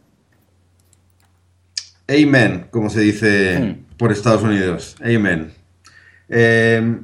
Amen, 2.08 2.66
como 2.72 2.90
se 2.90 3.02
dice 3.02 3.60
hmm. 3.60 3.96
por 3.96 4.10
Estados 4.10 4.42
Unidos. 4.42 4.96
Amen. 5.00 5.52
Eh, 6.28 6.98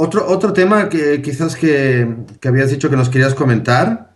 otro, 0.00 0.26
otro 0.26 0.52
tema 0.52 0.88
que 0.88 1.20
quizás 1.20 1.56
que, 1.56 2.08
que 2.40 2.48
habías 2.48 2.70
dicho 2.70 2.88
que 2.88 2.96
nos 2.96 3.10
querías 3.10 3.34
comentar. 3.34 4.14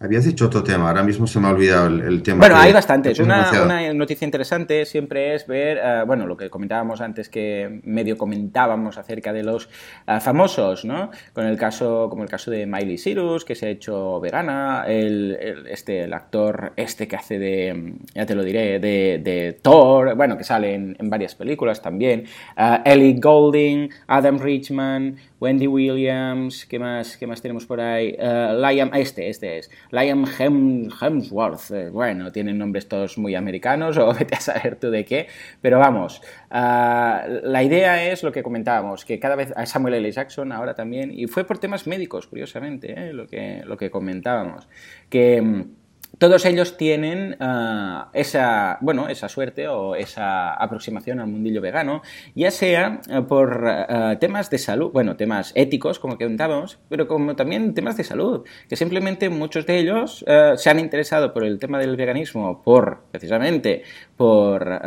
Habías 0.00 0.24
dicho 0.24 0.46
otro 0.46 0.62
tema, 0.62 0.88
ahora 0.88 1.02
mismo 1.02 1.26
se 1.26 1.40
me 1.40 1.48
ha 1.48 1.50
olvidado 1.50 1.88
el, 1.88 2.22
tema. 2.22 2.38
Bueno, 2.38 2.56
hay 2.56 2.72
bastantes. 2.72 3.18
Una, 3.18 3.50
una, 3.64 3.92
noticia 3.92 4.24
interesante 4.24 4.86
siempre 4.86 5.34
es 5.34 5.44
ver, 5.44 5.80
eh, 5.82 6.04
bueno, 6.06 6.24
lo 6.24 6.36
que 6.36 6.48
comentábamos 6.50 7.00
antes 7.00 7.28
que 7.28 7.80
medio 7.82 8.16
comentábamos 8.16 8.96
acerca 8.96 9.32
de 9.32 9.42
los 9.42 9.68
eh, 10.06 10.20
famosos, 10.20 10.84
¿no? 10.84 11.10
Con 11.32 11.46
el 11.46 11.56
caso, 11.56 12.06
como 12.10 12.22
el 12.22 12.28
caso 12.28 12.52
de 12.52 12.64
Miley 12.64 12.96
Cyrus, 12.96 13.44
que 13.44 13.56
se 13.56 13.66
ha 13.66 13.70
hecho 13.70 14.20
vegana, 14.20 14.84
el, 14.86 15.66
este, 15.68 16.04
el 16.04 16.12
actor 16.12 16.74
este 16.76 17.08
que 17.08 17.16
hace 17.16 17.40
de, 17.40 17.94
ya 18.14 18.24
te 18.24 18.36
lo 18.36 18.44
diré, 18.44 18.78
de, 18.78 19.20
de 19.20 19.58
Thor, 19.60 20.14
bueno, 20.14 20.38
que 20.38 20.44
sale 20.44 20.74
en, 20.74 20.96
varias 21.10 21.34
películas 21.34 21.82
también, 21.82 22.24
uh, 22.56 22.82
Ellie 22.84 23.18
Golding, 23.18 23.88
Adam 24.06 24.38
Richman, 24.38 25.16
Wendy 25.40 25.66
Williams, 25.66 26.66
¿qué 26.66 26.78
más, 26.78 27.16
qué 27.16 27.26
más 27.26 27.42
tenemos 27.42 27.66
por 27.66 27.80
ahí? 27.80 28.16
Liam, 28.16 28.90
este, 28.94 29.28
este 29.28 29.58
es. 29.58 29.70
Liam 29.90 30.24
Hemsworth, 30.26 31.70
eh, 31.70 31.90
bueno, 31.90 32.30
tienen 32.32 32.58
nombres 32.58 32.88
todos 32.88 33.18
muy 33.18 33.34
americanos 33.34 33.96
o 33.98 34.12
vete 34.12 34.36
a 34.36 34.40
saber 34.40 34.76
tú 34.76 34.90
de 34.90 35.04
qué, 35.04 35.28
pero 35.60 35.78
vamos, 35.78 36.22
ah, 36.50 37.24
la 37.42 37.62
idea 37.62 38.10
es 38.10 38.22
lo 38.22 38.32
que 38.32 38.42
comentábamos, 38.42 39.04
que 39.04 39.18
cada 39.18 39.36
vez, 39.36 39.52
a 39.56 39.66
Samuel 39.66 39.94
L. 39.94 40.10
Jackson 40.10 40.52
ahora 40.52 40.74
también, 40.74 41.10
y 41.12 41.26
fue 41.26 41.44
por 41.44 41.58
temas 41.58 41.86
médicos, 41.86 42.26
curiosamente, 42.26 43.08
eh, 43.08 43.12
lo, 43.12 43.26
que, 43.26 43.62
lo 43.64 43.76
que 43.76 43.90
comentábamos, 43.90 44.68
que 45.08 45.40
mm, 45.40 45.77
todos 46.18 46.44
ellos 46.44 46.76
tienen 46.76 47.36
ah, 47.40 48.10
esa, 48.12 48.78
bueno, 48.80 49.08
esa 49.08 49.28
suerte 49.28 49.68
o 49.68 49.94
esa 49.94 50.52
aproximación 50.52 51.20
al 51.20 51.28
mundillo 51.28 51.60
vegano, 51.60 52.02
ya 52.34 52.50
sea 52.50 53.00
ah, 53.10 53.22
por 53.22 53.66
ah, 53.66 54.16
temas 54.20 54.50
de 54.50 54.58
salud, 54.58 54.90
bueno, 54.92 55.16
temas 55.16 55.52
éticos, 55.54 55.98
como 55.98 56.18
comentábamos, 56.18 56.78
pero 56.88 57.06
como 57.06 57.36
también 57.36 57.72
temas 57.72 57.96
de 57.96 58.04
salud, 58.04 58.44
que 58.68 58.76
simplemente 58.76 59.28
muchos 59.28 59.66
de 59.66 59.78
ellos 59.78 60.24
se 60.56 60.70
han 60.70 60.78
interesado 60.78 61.32
por 61.32 61.44
el 61.44 61.58
tema 61.58 61.78
del 61.78 61.96
veganismo 61.96 62.62
por, 62.62 63.02
precisamente, 63.10 63.82
por, 64.16 64.80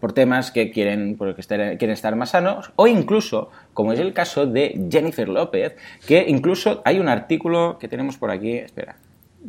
por 0.00 0.12
temas 0.12 0.50
que 0.50 0.70
quieren, 0.70 1.16
por 1.16 1.34
que 1.34 1.42
quieren 1.42 1.90
estar 1.90 2.14
más 2.16 2.30
sanos, 2.30 2.72
o 2.76 2.86
incluso, 2.86 3.50
como 3.72 3.92
es 3.92 4.00
el 4.00 4.12
caso 4.12 4.46
de 4.46 4.86
Jennifer 4.90 5.28
López, 5.28 5.76
que 6.06 6.24
incluso 6.28 6.82
hay 6.84 6.98
un 6.98 7.08
artículo 7.08 7.78
que 7.78 7.88
tenemos 7.88 8.16
por 8.18 8.30
aquí, 8.30 8.52
espera, 8.52 8.96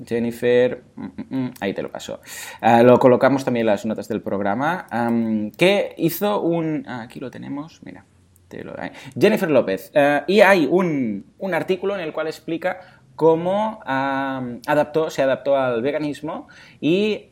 Jennifer, 0.06 0.84
mm, 0.96 1.03
mm, 1.03 1.25
mm, 1.29 1.53
ahí 1.60 1.74
te 1.74 1.82
lo 1.82 1.91
paso. 1.91 2.20
Ah, 2.62 2.84
lo 2.84 3.00
colocamos 3.00 3.44
también 3.44 3.62
en 3.62 3.67
las 3.67 3.86
notas 3.86 4.08
del 4.08 4.22
programa. 4.22 4.88
que 5.58 5.96
hizo 5.98 6.41
un. 6.41 6.86
Ah, 6.88 7.03
aquí 7.03 7.20
lo 7.20 7.32
tenemos, 7.32 7.82
mira. 7.84 8.06
Jennifer 9.20 9.51
López. 9.51 9.91
Ah, 9.96 10.24
y 10.27 10.41
hay 10.41 10.67
un, 10.70 11.25
un, 11.38 11.53
artículo 11.53 11.96
en 11.96 12.01
el 12.01 12.13
cual 12.13 12.27
explica 12.27 12.79
cómo 13.15 13.82
adaptó, 13.86 15.10
se 15.10 15.24
adaptó 15.24 15.58
al 15.58 15.82
veganismo 15.82 16.48
y 16.79 17.27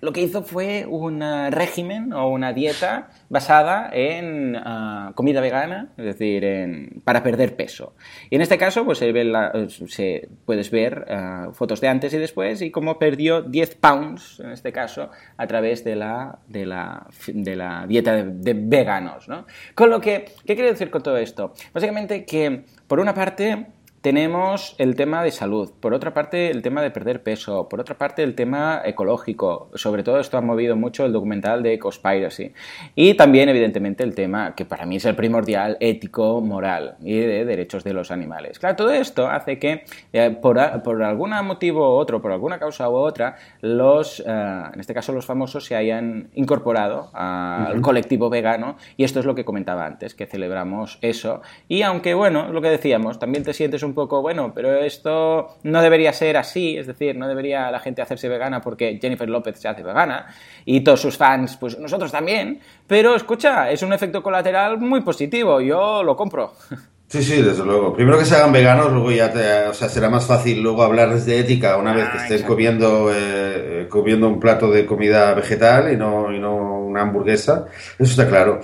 lo 0.00 0.12
que 0.12 0.22
hizo 0.22 0.42
fue 0.42 0.86
un 0.88 1.20
régimen 1.50 2.12
o 2.12 2.28
una 2.28 2.52
dieta 2.52 3.10
basada 3.28 3.90
en 3.92 4.56
ah, 4.56 5.12
comida 5.14 5.40
vegana, 5.40 5.92
es 5.96 6.04
decir, 6.04 6.44
en, 6.44 7.02
para 7.04 7.22
perder 7.22 7.56
peso. 7.56 7.94
Y 8.30 8.36
en 8.36 8.42
este 8.42 8.58
caso, 8.58 8.84
pues 8.84 8.98
se, 8.98 9.12
ve 9.12 9.68
se 9.68 10.28
puedes 10.44 10.70
ver 10.70 11.06
ah, 11.10 11.48
fotos 11.52 11.80
de 11.80 11.88
antes 11.88 12.12
y 12.14 12.18
después 12.18 12.62
y 12.62 12.70
cómo 12.70 12.98
perdió 12.98 13.42
10 13.42 13.74
pounds, 13.76 14.40
en 14.40 14.50
este 14.50 14.72
caso, 14.72 15.10
a 15.36 15.46
través 15.46 15.84
de 15.84 15.96
la, 15.96 16.38
de 16.48 16.66
la, 16.66 17.06
de 17.26 17.56
la 17.56 17.86
dieta 17.86 18.14
de, 18.14 18.24
de 18.24 18.54
veganos. 18.54 19.28
¿no? 19.28 19.46
Con 19.74 19.90
lo 19.90 20.00
que, 20.00 20.32
¿qué 20.46 20.54
quiere 20.54 20.70
decir 20.70 20.90
con 20.90 21.02
todo 21.02 21.18
esto? 21.18 21.52
Básicamente 21.72 22.24
que, 22.24 22.64
por 22.86 23.00
una 23.00 23.14
parte, 23.14 23.66
tenemos 24.00 24.74
el 24.78 24.96
tema 24.96 25.22
de 25.22 25.30
salud, 25.30 25.70
por 25.80 25.94
otra 25.94 26.14
parte 26.14 26.50
el 26.50 26.62
tema 26.62 26.82
de 26.82 26.90
perder 26.90 27.22
peso, 27.22 27.68
por 27.68 27.80
otra 27.80 27.96
parte 27.96 28.22
el 28.22 28.34
tema 28.34 28.82
ecológico, 28.84 29.70
sobre 29.74 30.02
todo 30.02 30.20
esto 30.20 30.38
ha 30.38 30.40
movido 30.40 30.76
mucho 30.76 31.04
el 31.04 31.12
documental 31.12 31.62
de 31.62 31.74
Ecospiracy 31.74 32.52
y 32.94 33.14
también 33.14 33.48
evidentemente 33.48 34.02
el 34.02 34.14
tema 34.14 34.54
que 34.54 34.64
para 34.64 34.86
mí 34.86 34.96
es 34.96 35.04
el 35.04 35.16
primordial 35.16 35.76
ético, 35.80 36.40
moral 36.40 36.96
y 37.02 37.18
de 37.18 37.44
derechos 37.44 37.84
de 37.84 37.92
los 37.92 38.10
animales. 38.10 38.58
Claro, 38.58 38.76
todo 38.76 38.90
esto 38.90 39.28
hace 39.28 39.58
que 39.58 39.84
eh, 40.12 40.30
por, 40.30 40.58
algún 40.58 41.30
motivo 41.44 41.96
u 41.96 41.98
otro, 41.98 42.20
por 42.20 42.32
alguna 42.32 42.58
causa 42.58 42.88
u 42.88 42.94
otra, 42.94 43.36
los, 43.60 44.20
eh, 44.20 44.24
en 44.26 44.80
este 44.80 44.94
caso 44.94 45.12
los 45.12 45.26
famosos 45.26 45.64
se 45.64 45.76
hayan 45.76 46.28
incorporado 46.34 47.10
al 47.12 47.80
colectivo 47.80 48.30
vegano. 48.30 48.76
Y 48.96 49.04
esto 49.04 49.20
es 49.20 49.26
lo 49.26 49.34
que 49.34 49.44
comentaba 49.44 49.86
antes, 49.86 50.14
que 50.14 50.26
celebramos 50.26 50.98
eso. 51.02 51.42
Y 51.68 51.82
aunque 51.82 52.14
bueno, 52.14 52.52
lo 52.52 52.60
que 52.60 52.68
decíamos, 52.68 53.18
también 53.18 53.44
te 53.44 53.52
sientes 53.52 53.82
un 53.82 53.89
un 53.90 53.94
poco, 53.94 54.22
bueno, 54.22 54.52
pero 54.54 54.76
esto 54.76 55.56
no 55.64 55.82
debería 55.82 56.12
ser 56.12 56.36
así, 56.36 56.76
es 56.76 56.86
decir, 56.86 57.16
no 57.16 57.28
debería 57.28 57.70
la 57.70 57.80
gente 57.80 58.00
hacerse 58.00 58.28
vegana 58.28 58.60
porque 58.60 58.98
Jennifer 59.00 59.28
López 59.28 59.58
se 59.58 59.68
hace 59.68 59.82
vegana 59.82 60.26
y 60.64 60.80
todos 60.80 61.00
sus 61.00 61.16
fans, 61.16 61.56
pues 61.56 61.78
nosotros 61.78 62.12
también, 62.12 62.60
pero 62.86 63.14
escucha, 63.14 63.70
es 63.70 63.82
un 63.82 63.92
efecto 63.92 64.22
colateral 64.22 64.78
muy 64.78 65.02
positivo, 65.02 65.60
yo 65.60 66.02
lo 66.02 66.16
compro. 66.16 66.54
Sí, 67.10 67.24
sí, 67.24 67.42
desde 67.42 67.64
luego. 67.64 67.92
Primero 67.92 68.16
que 68.16 68.24
se 68.24 68.36
hagan 68.36 68.52
veganos, 68.52 68.92
luego 68.92 69.10
ya 69.10 69.32
te, 69.32 69.66
o 69.66 69.74
sea, 69.74 69.88
será 69.88 70.08
más 70.08 70.26
fácil 70.26 70.62
luego 70.62 70.84
hablarles 70.84 71.26
de 71.26 71.40
ética 71.40 71.76
una 71.76 71.92
vez 71.92 72.08
que 72.08 72.18
ah, 72.18 72.22
estés 72.22 72.44
comiendo, 72.44 73.10
eh, 73.12 73.88
comiendo 73.88 74.28
un 74.28 74.38
plato 74.38 74.70
de 74.70 74.86
comida 74.86 75.34
vegetal 75.34 75.92
y 75.92 75.96
no, 75.96 76.32
y 76.32 76.38
no 76.38 76.54
una 76.54 77.02
hamburguesa. 77.02 77.66
Eso 77.98 78.12
está 78.12 78.28
claro. 78.28 78.60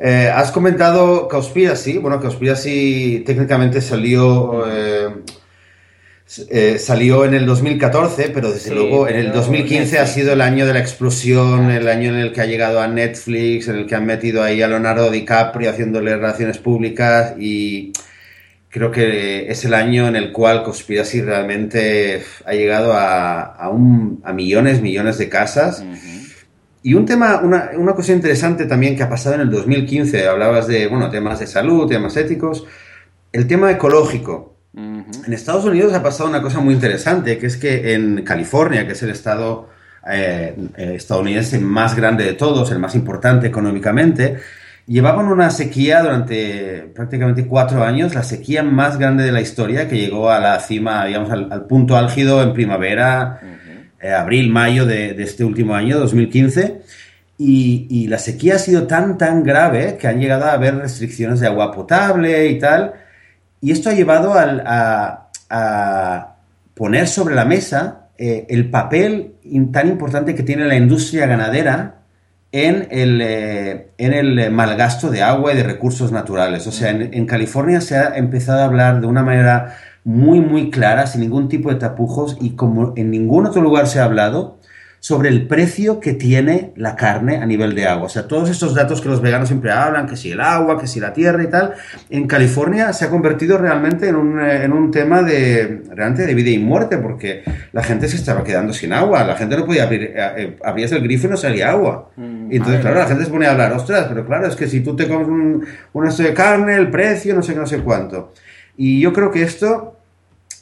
Eh, 0.00 0.30
has 0.32 0.52
comentado 0.52 1.28
Conspiracy. 1.28 1.98
Bueno, 1.98 2.20
Conspiracy 2.20 3.22
técnicamente 3.26 3.80
salió. 3.80 4.64
Eh, 4.70 5.08
eh, 6.50 6.78
salió 6.78 7.24
en 7.24 7.32
el 7.32 7.46
2014, 7.46 8.28
pero 8.28 8.52
desde 8.52 8.74
luego 8.74 9.08
en 9.08 9.16
el 9.16 9.32
2015 9.32 9.98
ha 9.98 10.06
sido 10.06 10.34
el 10.34 10.42
año 10.42 10.66
de 10.66 10.74
la 10.74 10.80
explosión, 10.80 11.70
el 11.70 11.88
año 11.88 12.10
en 12.10 12.16
el 12.16 12.34
que 12.34 12.42
ha 12.42 12.44
llegado 12.44 12.82
a 12.82 12.86
Netflix, 12.86 13.68
en 13.68 13.76
el 13.76 13.86
que 13.86 13.94
han 13.94 14.04
metido 14.04 14.42
ahí 14.42 14.60
a 14.60 14.68
Leonardo 14.68 15.10
DiCaprio 15.10 15.70
haciéndole 15.70 16.14
relaciones 16.14 16.58
públicas 16.58 17.32
y 17.38 17.94
creo 18.68 18.90
que 18.90 19.50
es 19.50 19.64
el 19.64 19.72
año 19.72 20.06
en 20.06 20.16
el 20.16 20.30
cual 20.30 20.62
Conspiracy 20.64 21.22
realmente 21.22 22.22
ha 22.44 22.52
llegado 22.52 22.92
a, 22.92 23.70
un, 23.70 24.20
a 24.22 24.34
millones, 24.34 24.82
millones 24.82 25.16
de 25.16 25.30
casas. 25.30 25.82
Y 26.82 26.94
un 26.94 27.04
tema, 27.04 27.40
una, 27.42 27.70
una 27.76 27.94
cosa 27.94 28.12
interesante 28.12 28.66
también 28.66 28.96
que 28.96 29.02
ha 29.02 29.08
pasado 29.08 29.34
en 29.34 29.42
el 29.42 29.50
2015, 29.50 30.28
hablabas 30.28 30.66
de, 30.66 30.86
bueno, 30.86 31.10
temas 31.10 31.40
de 31.40 31.46
salud, 31.46 31.88
temas 31.88 32.16
éticos, 32.16 32.66
el 33.32 33.46
tema 33.46 33.70
ecológico. 33.70 34.54
En 34.74 35.32
Estados 35.32 35.64
Unidos 35.64 35.92
ha 35.92 36.02
pasado 36.02 36.28
una 36.28 36.40
cosa 36.40 36.60
muy 36.60 36.74
interesante, 36.74 37.38
que 37.38 37.46
es 37.46 37.56
que 37.56 37.94
en 37.94 38.22
California, 38.22 38.86
que 38.86 38.92
es 38.92 39.02
el 39.02 39.10
estado 39.10 39.70
eh, 40.08 40.54
eh, 40.76 40.92
estadounidense 40.94 41.58
más 41.58 41.96
grande 41.96 42.24
de 42.24 42.34
todos, 42.34 42.70
el 42.70 42.78
más 42.78 42.94
importante 42.94 43.48
económicamente, 43.48 44.38
llevaban 44.86 45.26
una 45.26 45.50
sequía 45.50 46.02
durante 46.02 46.90
prácticamente 46.94 47.46
cuatro 47.46 47.84
años, 47.84 48.14
la 48.14 48.22
sequía 48.22 48.62
más 48.62 48.98
grande 48.98 49.24
de 49.24 49.32
la 49.32 49.40
historia, 49.40 49.88
que 49.88 49.98
llegó 49.98 50.30
a 50.30 50.38
la 50.38 50.60
cima, 50.60 51.04
digamos, 51.06 51.30
al, 51.30 51.66
punto 51.66 51.96
álgido 51.96 52.42
en 52.42 52.52
primavera. 52.52 53.40
Eh, 54.00 54.12
abril, 54.12 54.50
mayo 54.50 54.86
de, 54.86 55.20
este 55.22 55.44
último 55.44 55.74
año, 55.74 55.98
2015. 55.98 56.82
Y, 57.38 58.06
la 58.08 58.18
sequía 58.18 58.56
ha 58.56 58.58
sido 58.58 58.86
tan, 58.86 59.18
tan 59.18 59.42
grave 59.44 59.96
que 60.00 60.08
han 60.08 60.18
llegado 60.20 60.44
a 60.46 60.52
haber 60.52 60.76
restricciones 60.76 61.40
de 61.40 61.46
agua 61.46 61.72
potable 61.72 62.48
y 62.48 62.58
tal. 62.58 62.94
Y 63.60 63.72
esto 63.72 63.90
ha 63.90 63.94
llevado 63.94 64.34
a, 64.34 65.24
poner 66.74 67.08
sobre 67.08 67.34
la 67.34 67.44
mesa 67.44 68.08
eh, 68.18 68.46
el 68.48 68.70
papel 68.70 69.34
tan 69.72 69.88
importante 69.88 70.34
que 70.34 70.44
tiene 70.44 70.66
la 70.66 70.76
industria 70.76 71.26
ganadera 71.26 71.98
en 72.52 72.88
el, 72.90 73.20
eh, 73.20 73.88
en 73.98 74.12
el 74.12 74.50
malgasto 74.50 75.10
de 75.10 75.22
agua 75.22 75.52
y 75.52 75.56
de 75.56 75.62
recursos 75.62 76.12
naturales. 76.12 76.66
O 76.66 76.72
sea, 76.72 76.90
en, 76.90 77.26
California 77.26 77.80
se 77.80 77.96
ha 77.96 78.16
empezado 78.16 78.60
a 78.60 78.64
hablar 78.64 79.00
de 79.00 79.06
una 79.06 79.22
manera 79.22 79.76
muy, 80.08 80.40
muy 80.40 80.70
clara, 80.70 81.06
sin 81.06 81.20
ningún 81.20 81.50
tipo 81.50 81.68
de 81.68 81.74
tapujos 81.74 82.38
y 82.40 82.52
como 82.56 82.94
en 82.96 83.10
ningún 83.10 83.44
otro 83.44 83.60
lugar 83.60 83.86
se 83.86 84.00
ha 84.00 84.04
hablado, 84.04 84.58
sobre 85.00 85.28
el 85.28 85.46
precio 85.46 86.00
que 86.00 86.14
tiene 86.14 86.72
la 86.76 86.96
carne 86.96 87.36
a 87.36 87.44
nivel 87.44 87.74
de 87.74 87.86
agua. 87.86 88.06
O 88.06 88.08
sea, 88.08 88.26
todos 88.26 88.48
estos 88.48 88.74
datos 88.74 89.02
que 89.02 89.10
los 89.10 89.20
veganos 89.20 89.48
siempre 89.48 89.70
hablan, 89.70 90.06
que 90.06 90.16
si 90.16 90.32
el 90.32 90.40
agua, 90.40 90.80
que 90.80 90.86
si 90.86 90.98
la 90.98 91.12
tierra 91.12 91.42
y 91.42 91.48
tal, 91.48 91.74
en 92.08 92.26
California 92.26 92.94
se 92.94 93.04
ha 93.04 93.10
convertido 93.10 93.58
realmente 93.58 94.08
en 94.08 94.16
un, 94.16 94.40
eh, 94.40 94.64
en 94.64 94.72
un 94.72 94.90
tema 94.90 95.22
de, 95.22 95.82
realmente 95.90 96.24
de 96.24 96.34
vida 96.34 96.48
y 96.48 96.58
muerte, 96.58 96.96
porque 96.96 97.42
la 97.72 97.82
gente 97.82 98.08
se 98.08 98.16
estaba 98.16 98.42
quedando 98.42 98.72
sin 98.72 98.94
agua, 98.94 99.24
la 99.24 99.36
gente 99.36 99.58
no 99.58 99.66
podía 99.66 99.82
abrir, 99.82 100.04
eh, 100.04 100.14
eh, 100.16 100.56
abrías 100.64 100.90
el 100.92 101.02
grifo 101.02 101.26
y 101.26 101.30
no 101.30 101.36
salía 101.36 101.68
agua. 101.68 102.08
Mm, 102.16 102.50
y 102.50 102.56
entonces, 102.56 102.80
claro, 102.80 102.98
la 102.98 103.06
gente 103.06 103.26
se 103.26 103.30
pone 103.30 103.44
a 103.46 103.50
hablar, 103.50 103.74
ostras, 103.74 104.06
pero 104.08 104.24
claro, 104.24 104.46
es 104.46 104.56
que 104.56 104.68
si 104.68 104.80
tú 104.80 104.96
te 104.96 105.06
comes 105.06 105.28
un, 105.28 105.66
un 105.92 106.08
de 106.08 106.32
carne, 106.32 106.76
el 106.76 106.90
precio, 106.90 107.34
no 107.34 107.42
sé 107.42 107.52
qué, 107.52 107.60
no 107.60 107.66
sé 107.66 107.80
cuánto. 107.80 108.32
Y 108.74 109.00
yo 109.00 109.12
creo 109.12 109.30
que 109.30 109.42
esto 109.42 109.97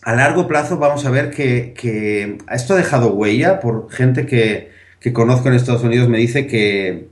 a 0.06 0.14
largo 0.14 0.46
plazo 0.46 0.78
vamos 0.78 1.04
a 1.04 1.10
ver 1.10 1.30
que, 1.30 2.38
esto 2.52 2.74
ha 2.74 2.76
dejado 2.76 3.12
huella 3.14 3.58
por 3.58 3.90
gente 3.90 4.24
que, 4.24 4.70
conozco 5.12 5.48
en 5.48 5.54
Estados 5.54 5.82
Unidos, 5.82 6.08
me 6.08 6.18
dice 6.18 6.46
que, 6.46 7.08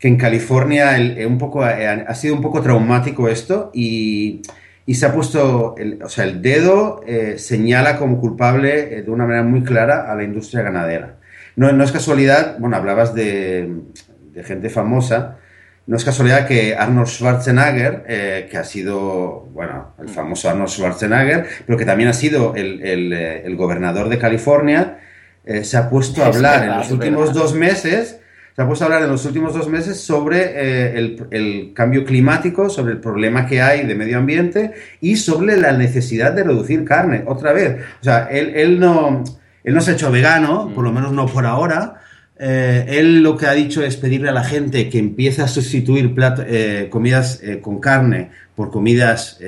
en 0.00 0.16
California 0.18 0.98
un 1.26 1.38
poco, 1.38 1.64
ha 1.64 2.14
sido 2.14 2.34
un 2.34 2.42
poco 2.42 2.60
traumático 2.60 3.28
esto 3.28 3.70
y, 3.72 4.42
se 4.86 5.06
ha 5.06 5.14
puesto, 5.14 5.76
el, 5.78 6.02
o 6.02 6.10
sea, 6.10 6.24
el 6.24 6.42
dedo 6.42 7.00
eh, 7.06 7.38
señala 7.38 7.96
como 7.96 8.20
culpable 8.20 8.98
eh, 8.98 9.02
de 9.02 9.10
una 9.10 9.24
manera 9.24 9.42
muy 9.42 9.62
clara 9.64 10.12
a 10.12 10.14
la 10.14 10.22
industria 10.22 10.62
ganadera. 10.62 11.16
No, 11.56 11.82
es 11.82 11.90
casualidad, 11.90 12.58
bueno, 12.58 12.76
hablabas 12.76 13.14
de 13.14 13.80
gente 14.44 14.68
famosa, 14.68 15.38
no 15.86 15.96
es 15.96 16.04
casualidad 16.04 16.46
que 16.46 16.74
Arnold 16.74 17.06
Schwarzenegger, 17.06 18.04
eh, 18.08 18.48
que 18.50 18.58
ha 18.58 18.64
sido, 18.64 19.48
bueno, 19.52 19.94
el 20.00 20.08
famoso 20.08 20.50
Arnold 20.50 20.68
Schwarzenegger, 20.68 21.46
pero 21.64 21.78
que 21.78 21.84
también 21.84 22.08
ha 22.08 22.12
sido 22.12 22.54
el, 22.56 22.80
eh, 22.82 23.44
gobernador 23.56 24.08
de 24.08 24.18
California, 24.18 24.98
eh, 25.44 25.62
se 25.62 25.76
ha 25.76 25.88
puesto 25.88 26.24
a 26.24 26.26
hablar 26.26 26.64
en 26.64 26.76
los 26.76 26.90
últimos 26.90 27.32
dos 27.32 27.54
meses, 27.54 28.18
se 28.56 28.62
ha 28.62 28.66
puesto 28.66 28.84
a 28.84 28.86
hablar 28.86 29.02
en 29.02 29.10
los 29.10 29.24
últimos 29.26 29.54
dos 29.54 29.68
meses 29.68 30.00
sobre 30.00 30.98
el, 30.98 31.72
cambio 31.72 32.04
climático, 32.04 32.68
sobre 32.68 32.94
el 32.94 33.00
problema 33.00 33.46
que 33.46 33.62
hay 33.62 33.86
de 33.86 33.94
medio 33.94 34.18
ambiente 34.18 34.72
y 35.00 35.16
sobre 35.16 35.56
la 35.56 35.72
necesidad 35.72 36.32
de 36.32 36.42
reducir 36.42 36.84
carne, 36.84 37.22
otra 37.26 37.52
vez. 37.52 37.76
O 38.00 38.04
sea, 38.04 38.26
él, 38.28 38.54
él 38.56 38.80
no, 38.80 39.22
él 39.62 39.74
no 39.74 39.80
se 39.80 39.92
ha 39.92 39.94
hecho 39.94 40.10
vegano, 40.10 40.72
por 40.74 40.82
lo 40.82 40.90
menos 40.90 41.12
no 41.12 41.26
por 41.26 41.46
ahora, 41.46 42.00
eh, 42.38 42.84
él 42.88 43.22
lo 43.22 43.36
que 43.36 43.46
ha 43.46 43.52
dicho 43.52 43.82
es 43.82 43.96
pedirle 43.96 44.28
a 44.28 44.32
la 44.32 44.44
gente 44.44 44.90
que 44.90 44.98
empiece 44.98 45.40
a 45.42 45.48
sustituir 45.48 46.14
eh, 46.46 46.88
comidas 46.90 47.40
eh, 47.42 47.60
con 47.60 47.80
carne 47.80 48.30
por 48.54 48.70
comidas 48.70 49.38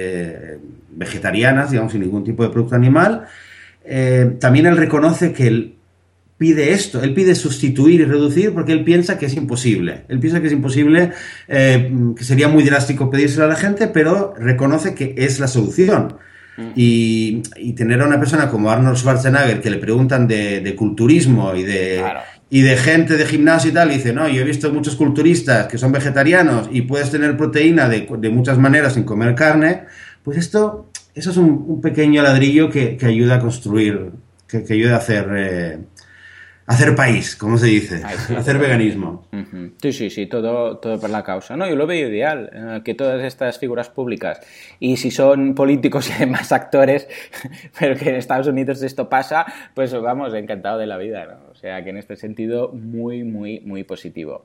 vegetarianas, 0.91 1.71
digamos, 1.71 1.93
sin 1.93 2.03
ningún 2.03 2.25
tipo 2.25 2.43
de 2.43 2.51
producto 2.51 2.75
animal. 2.75 3.25
también 4.39 4.67
él 4.67 4.77
reconoce 4.77 5.33
que 5.33 5.47
él 5.47 5.75
pide 6.37 6.73
esto, 6.73 7.03
él 7.03 7.15
pide 7.15 7.35
sustituir 7.35 8.03
y 8.03 8.05
reducir 8.05 8.53
porque 8.53 8.73
él 8.73 8.85
piensa 8.85 9.17
que 9.19 9.25
es 9.25 9.35
imposible. 9.35 10.03
Él 10.09 10.21
piensa 10.21 10.43
que 10.43 10.49
es 10.49 10.53
imposible, 10.53 11.13
que 11.47 12.25
sería 12.25 12.49
muy 12.49 12.65
drástico 12.65 13.09
pedírselo 13.09 13.47
a 13.47 13.49
la 13.49 13.57
gente, 13.57 13.89
pero 13.89 14.35
reconoce 14.39 14.95
que 14.95 15.15
es 15.17 15.41
la 15.41 15.49
solución. 15.49 16.19
Mm. 16.59 16.73
Y, 16.75 17.43
tener 17.77 18.03
a 18.03 18.07
una 18.07 18.19
persona 18.19 18.51
como 18.51 18.71
Arnold 18.71 18.99
Schwarzenegger 18.99 19.63
que 19.63 19.71
le 19.71 19.79
preguntan 19.79 20.29
de, 20.29 20.75
culturismo 20.77 21.55
y 21.55 21.63
de, 21.63 22.05
y 22.51 22.63
de 22.63 22.77
gente 22.77 23.17
de 23.17 23.27
gimnasio 23.27 23.71
y 23.71 23.75
tal, 23.75 23.91
y 23.91 23.97
dice, 23.97 24.13
no, 24.13 24.29
yo 24.29 24.41
he 24.41 24.45
visto 24.45 24.73
muchos 24.73 24.97
culturistas 24.97 25.67
que 25.67 25.79
son 25.79 25.93
vegetarianos 25.93 26.69
y 26.73 26.83
puedes 26.83 27.11
tener 27.11 27.37
proteína 27.37 27.89
de, 27.89 28.07
muchas 28.31 28.59
maneras 28.59 28.95
sin 28.95 29.05
comer 29.05 29.35
carne, 29.35 29.85
pues 30.23 30.39
esto, 30.39 30.89
eso 31.15 31.31
es 31.31 31.37
un, 31.37 31.81
pequeño 31.81 32.23
ladrillo 32.23 32.71
que, 32.71 32.99
ayuda 33.03 33.37
a 33.37 33.41
construir, 33.41 34.13
que, 34.47 34.65
ayuda 34.71 34.95
a 34.95 34.99
hacer... 34.99 35.27
Eh, 35.37 35.79
hacer 36.69 36.95
país, 36.95 37.35
como 37.35 37.57
se 37.57 37.67
dice, 37.67 38.03
hacer 38.05 38.59
veganismo. 38.59 39.27
Sí, 39.81 39.91
sí, 39.91 40.11
sí, 40.11 40.27
todo, 40.27 40.77
todo 40.77 41.01
por 41.01 41.09
la 41.09 41.25
causa. 41.25 41.57
No, 41.57 41.67
yo 41.67 41.75
lo 41.77 41.87
veo 41.87 42.11
ideal, 42.11 42.51
eh, 42.53 42.81
que 42.85 42.93
todas 42.93 43.25
estas 43.25 43.59
figuras 43.59 43.89
públicas, 43.89 44.39
y 44.79 44.99
si 44.99 45.11
son 45.11 45.55
políticos 45.55 46.11
y 46.11 46.13
además 46.13 46.53
actores, 46.53 47.09
pero 47.79 47.97
que 47.97 48.11
en 48.11 48.17
Estados 48.17 48.49
Unidos 48.49 48.83
esto 48.83 49.09
pasa, 49.09 49.47
pues 49.73 49.99
vamos, 49.99 50.35
encantado 50.35 50.79
de 50.79 50.87
la 50.87 50.99
vida, 50.99 51.25
¿no? 51.25 51.48
O 51.59 51.61
sea 51.61 51.83
que 51.83 51.91
en 51.91 51.97
este 51.97 52.15
sentido, 52.15 52.71
muy, 52.73 53.25
muy, 53.25 53.59
muy 53.61 53.83
positivo. 53.83 54.45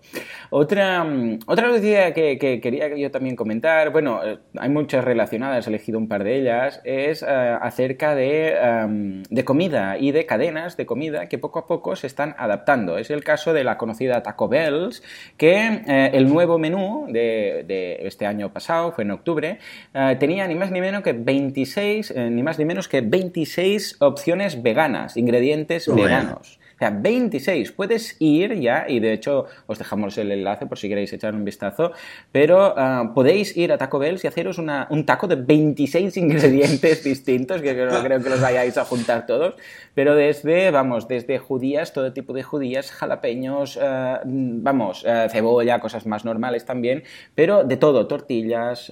Otra, 0.50 1.04
mm, 1.04 1.42
otra 1.46 1.68
noticia 1.68 2.12
que, 2.12 2.40
que 2.40 2.60
quería 2.60 2.96
yo 2.98 3.12
también 3.12 3.36
comentar, 3.36 3.92
bueno, 3.92 4.20
eh, 4.26 4.40
hay 4.58 4.70
muchas 4.70 5.06
relacionadas, 5.06 5.68
he 5.68 5.70
elegido 5.70 6.00
un 6.00 6.08
par 6.08 6.24
de 6.24 6.40
ellas, 6.40 6.82
es 6.84 7.22
eh, 7.22 7.26
acerca 7.28 8.16
de, 8.16 9.24
de 9.30 9.46
comida 9.46 10.00
y 10.00 10.12
de 10.12 10.26
cadenas 10.26 10.76
de 10.76 10.88
comida 10.88 11.30
que 11.30 11.38
poco 11.38 11.60
a 11.60 11.68
poco 11.68 11.96
se 11.96 12.08
están 12.08 12.34
adaptando. 12.40 12.98
Es 12.98 13.12
el 13.12 13.24
caso 13.24 13.54
de 13.54 13.64
la 13.64 13.78
conocida 13.78 14.24
Taco 14.24 14.48
Bells, 14.48 15.04
que 15.38 15.82
eh, 15.88 16.12
el 16.14 16.28
nuevo 16.28 16.58
menú 16.58 17.06
de, 17.10 18.00
este 18.02 18.26
año 18.26 18.52
pasado, 18.52 18.92
fue 18.92 19.04
en 19.04 19.12
octubre, 19.12 19.60
eh, 19.94 20.18
tenía 20.20 20.48
ni 20.48 20.56
más 20.56 20.72
ni 20.72 20.82
menos 20.82 21.04
que 21.04 21.14
26, 21.14 22.12
eh, 22.12 22.30
ni 22.30 22.44
más 22.44 22.58
ni 22.58 22.66
menos 22.66 22.88
que 22.88 23.02
26 23.02 23.98
opciones 24.00 24.64
veganas, 24.64 25.18
ingredientes 25.18 25.94
veganos. 25.94 26.60
O 26.76 26.78
sea, 26.80 26.90
26. 26.90 27.72
Puedes 27.72 28.16
ir 28.20 28.60
ya, 28.60 28.86
y 28.88 29.00
de 29.00 29.14
hecho 29.14 29.46
os 29.68 29.78
dejamos 29.78 30.18
el 30.18 30.32
enlace 30.32 30.66
por 30.66 30.78
si 30.78 30.90
queréis 30.90 31.14
echar 31.14 31.36
un 31.36 31.46
vistazo, 31.46 31.92
pero 32.32 32.74
ah, 32.78 33.12
podéis 33.14 33.56
ir 33.56 33.72
a 33.72 33.78
Taco 33.78 34.00
Bell 34.00 34.20
y 34.24 34.28
haceros 34.28 34.58
un 34.58 35.06
taco 35.06 35.28
de 35.28 35.36
26 35.36 36.18
ingredientes 36.18 37.04
distintos, 37.04 37.62
que 37.62 37.74
creo, 37.74 38.04
creo 38.04 38.22
que 38.22 38.30
los 38.30 38.42
vayáis 38.42 38.78
a 38.78 38.86
juntar 38.86 39.26
todos, 39.26 39.56
pero 39.94 40.16
desde, 40.16 40.72
vamos, 40.72 41.08
desde 41.08 41.38
judías, 41.40 41.94
todo 41.94 42.14
tipo 42.14 42.34
de 42.34 42.44
judías, 42.44 42.92
jalapeños, 42.92 43.78
ah, 43.82 44.22
vamos, 44.26 45.06
ah, 45.06 45.28
cebolla, 45.30 45.80
cosas 45.80 46.06
más 46.06 46.26
normales 46.26 46.66
también, 46.66 47.04
pero 47.36 47.64
de 47.64 47.78
todo, 47.78 48.08
tortillas, 48.08 48.92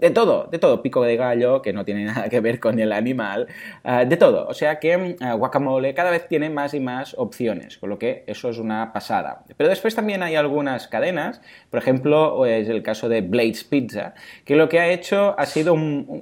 de 0.00 0.10
todo, 0.10 0.48
de 0.50 0.58
todo, 0.58 0.82
pico 0.82 1.02
de 1.02 1.16
gallo, 1.16 1.62
que 1.62 1.72
no 1.72 1.84
tiene 1.84 2.04
nada 2.04 2.28
que 2.28 2.40
ver 2.40 2.60
con 2.60 2.78
el 2.78 2.92
animal, 2.92 3.46
de 3.84 4.16
todo. 4.16 4.46
O 4.46 4.54
sea 4.54 4.78
que 4.78 5.16
guacamole 5.36 5.94
cada 5.94 6.10
vez 6.10 6.28
tiene 6.28 6.50
más 6.50 6.74
y 6.74 6.80
más 6.80 7.03
opciones, 7.18 7.76
con 7.76 7.90
lo 7.90 7.98
que 7.98 8.24
eso 8.26 8.48
es 8.48 8.56
una 8.56 8.92
pasada. 8.94 9.44
Pero 9.56 9.68
después 9.68 9.94
también 9.94 10.22
hay 10.22 10.36
algunas 10.36 10.88
cadenas, 10.88 11.42
por 11.70 11.78
ejemplo, 11.78 12.46
es 12.46 12.68
el 12.70 12.82
caso 12.82 13.10
de 13.10 13.20
Blades 13.20 13.64
Pizza, 13.64 14.14
que 14.46 14.56
lo 14.56 14.68
que 14.68 14.80
ha 14.80 14.88
hecho 14.88 15.34
ha 15.38 15.44
sido 15.44 15.76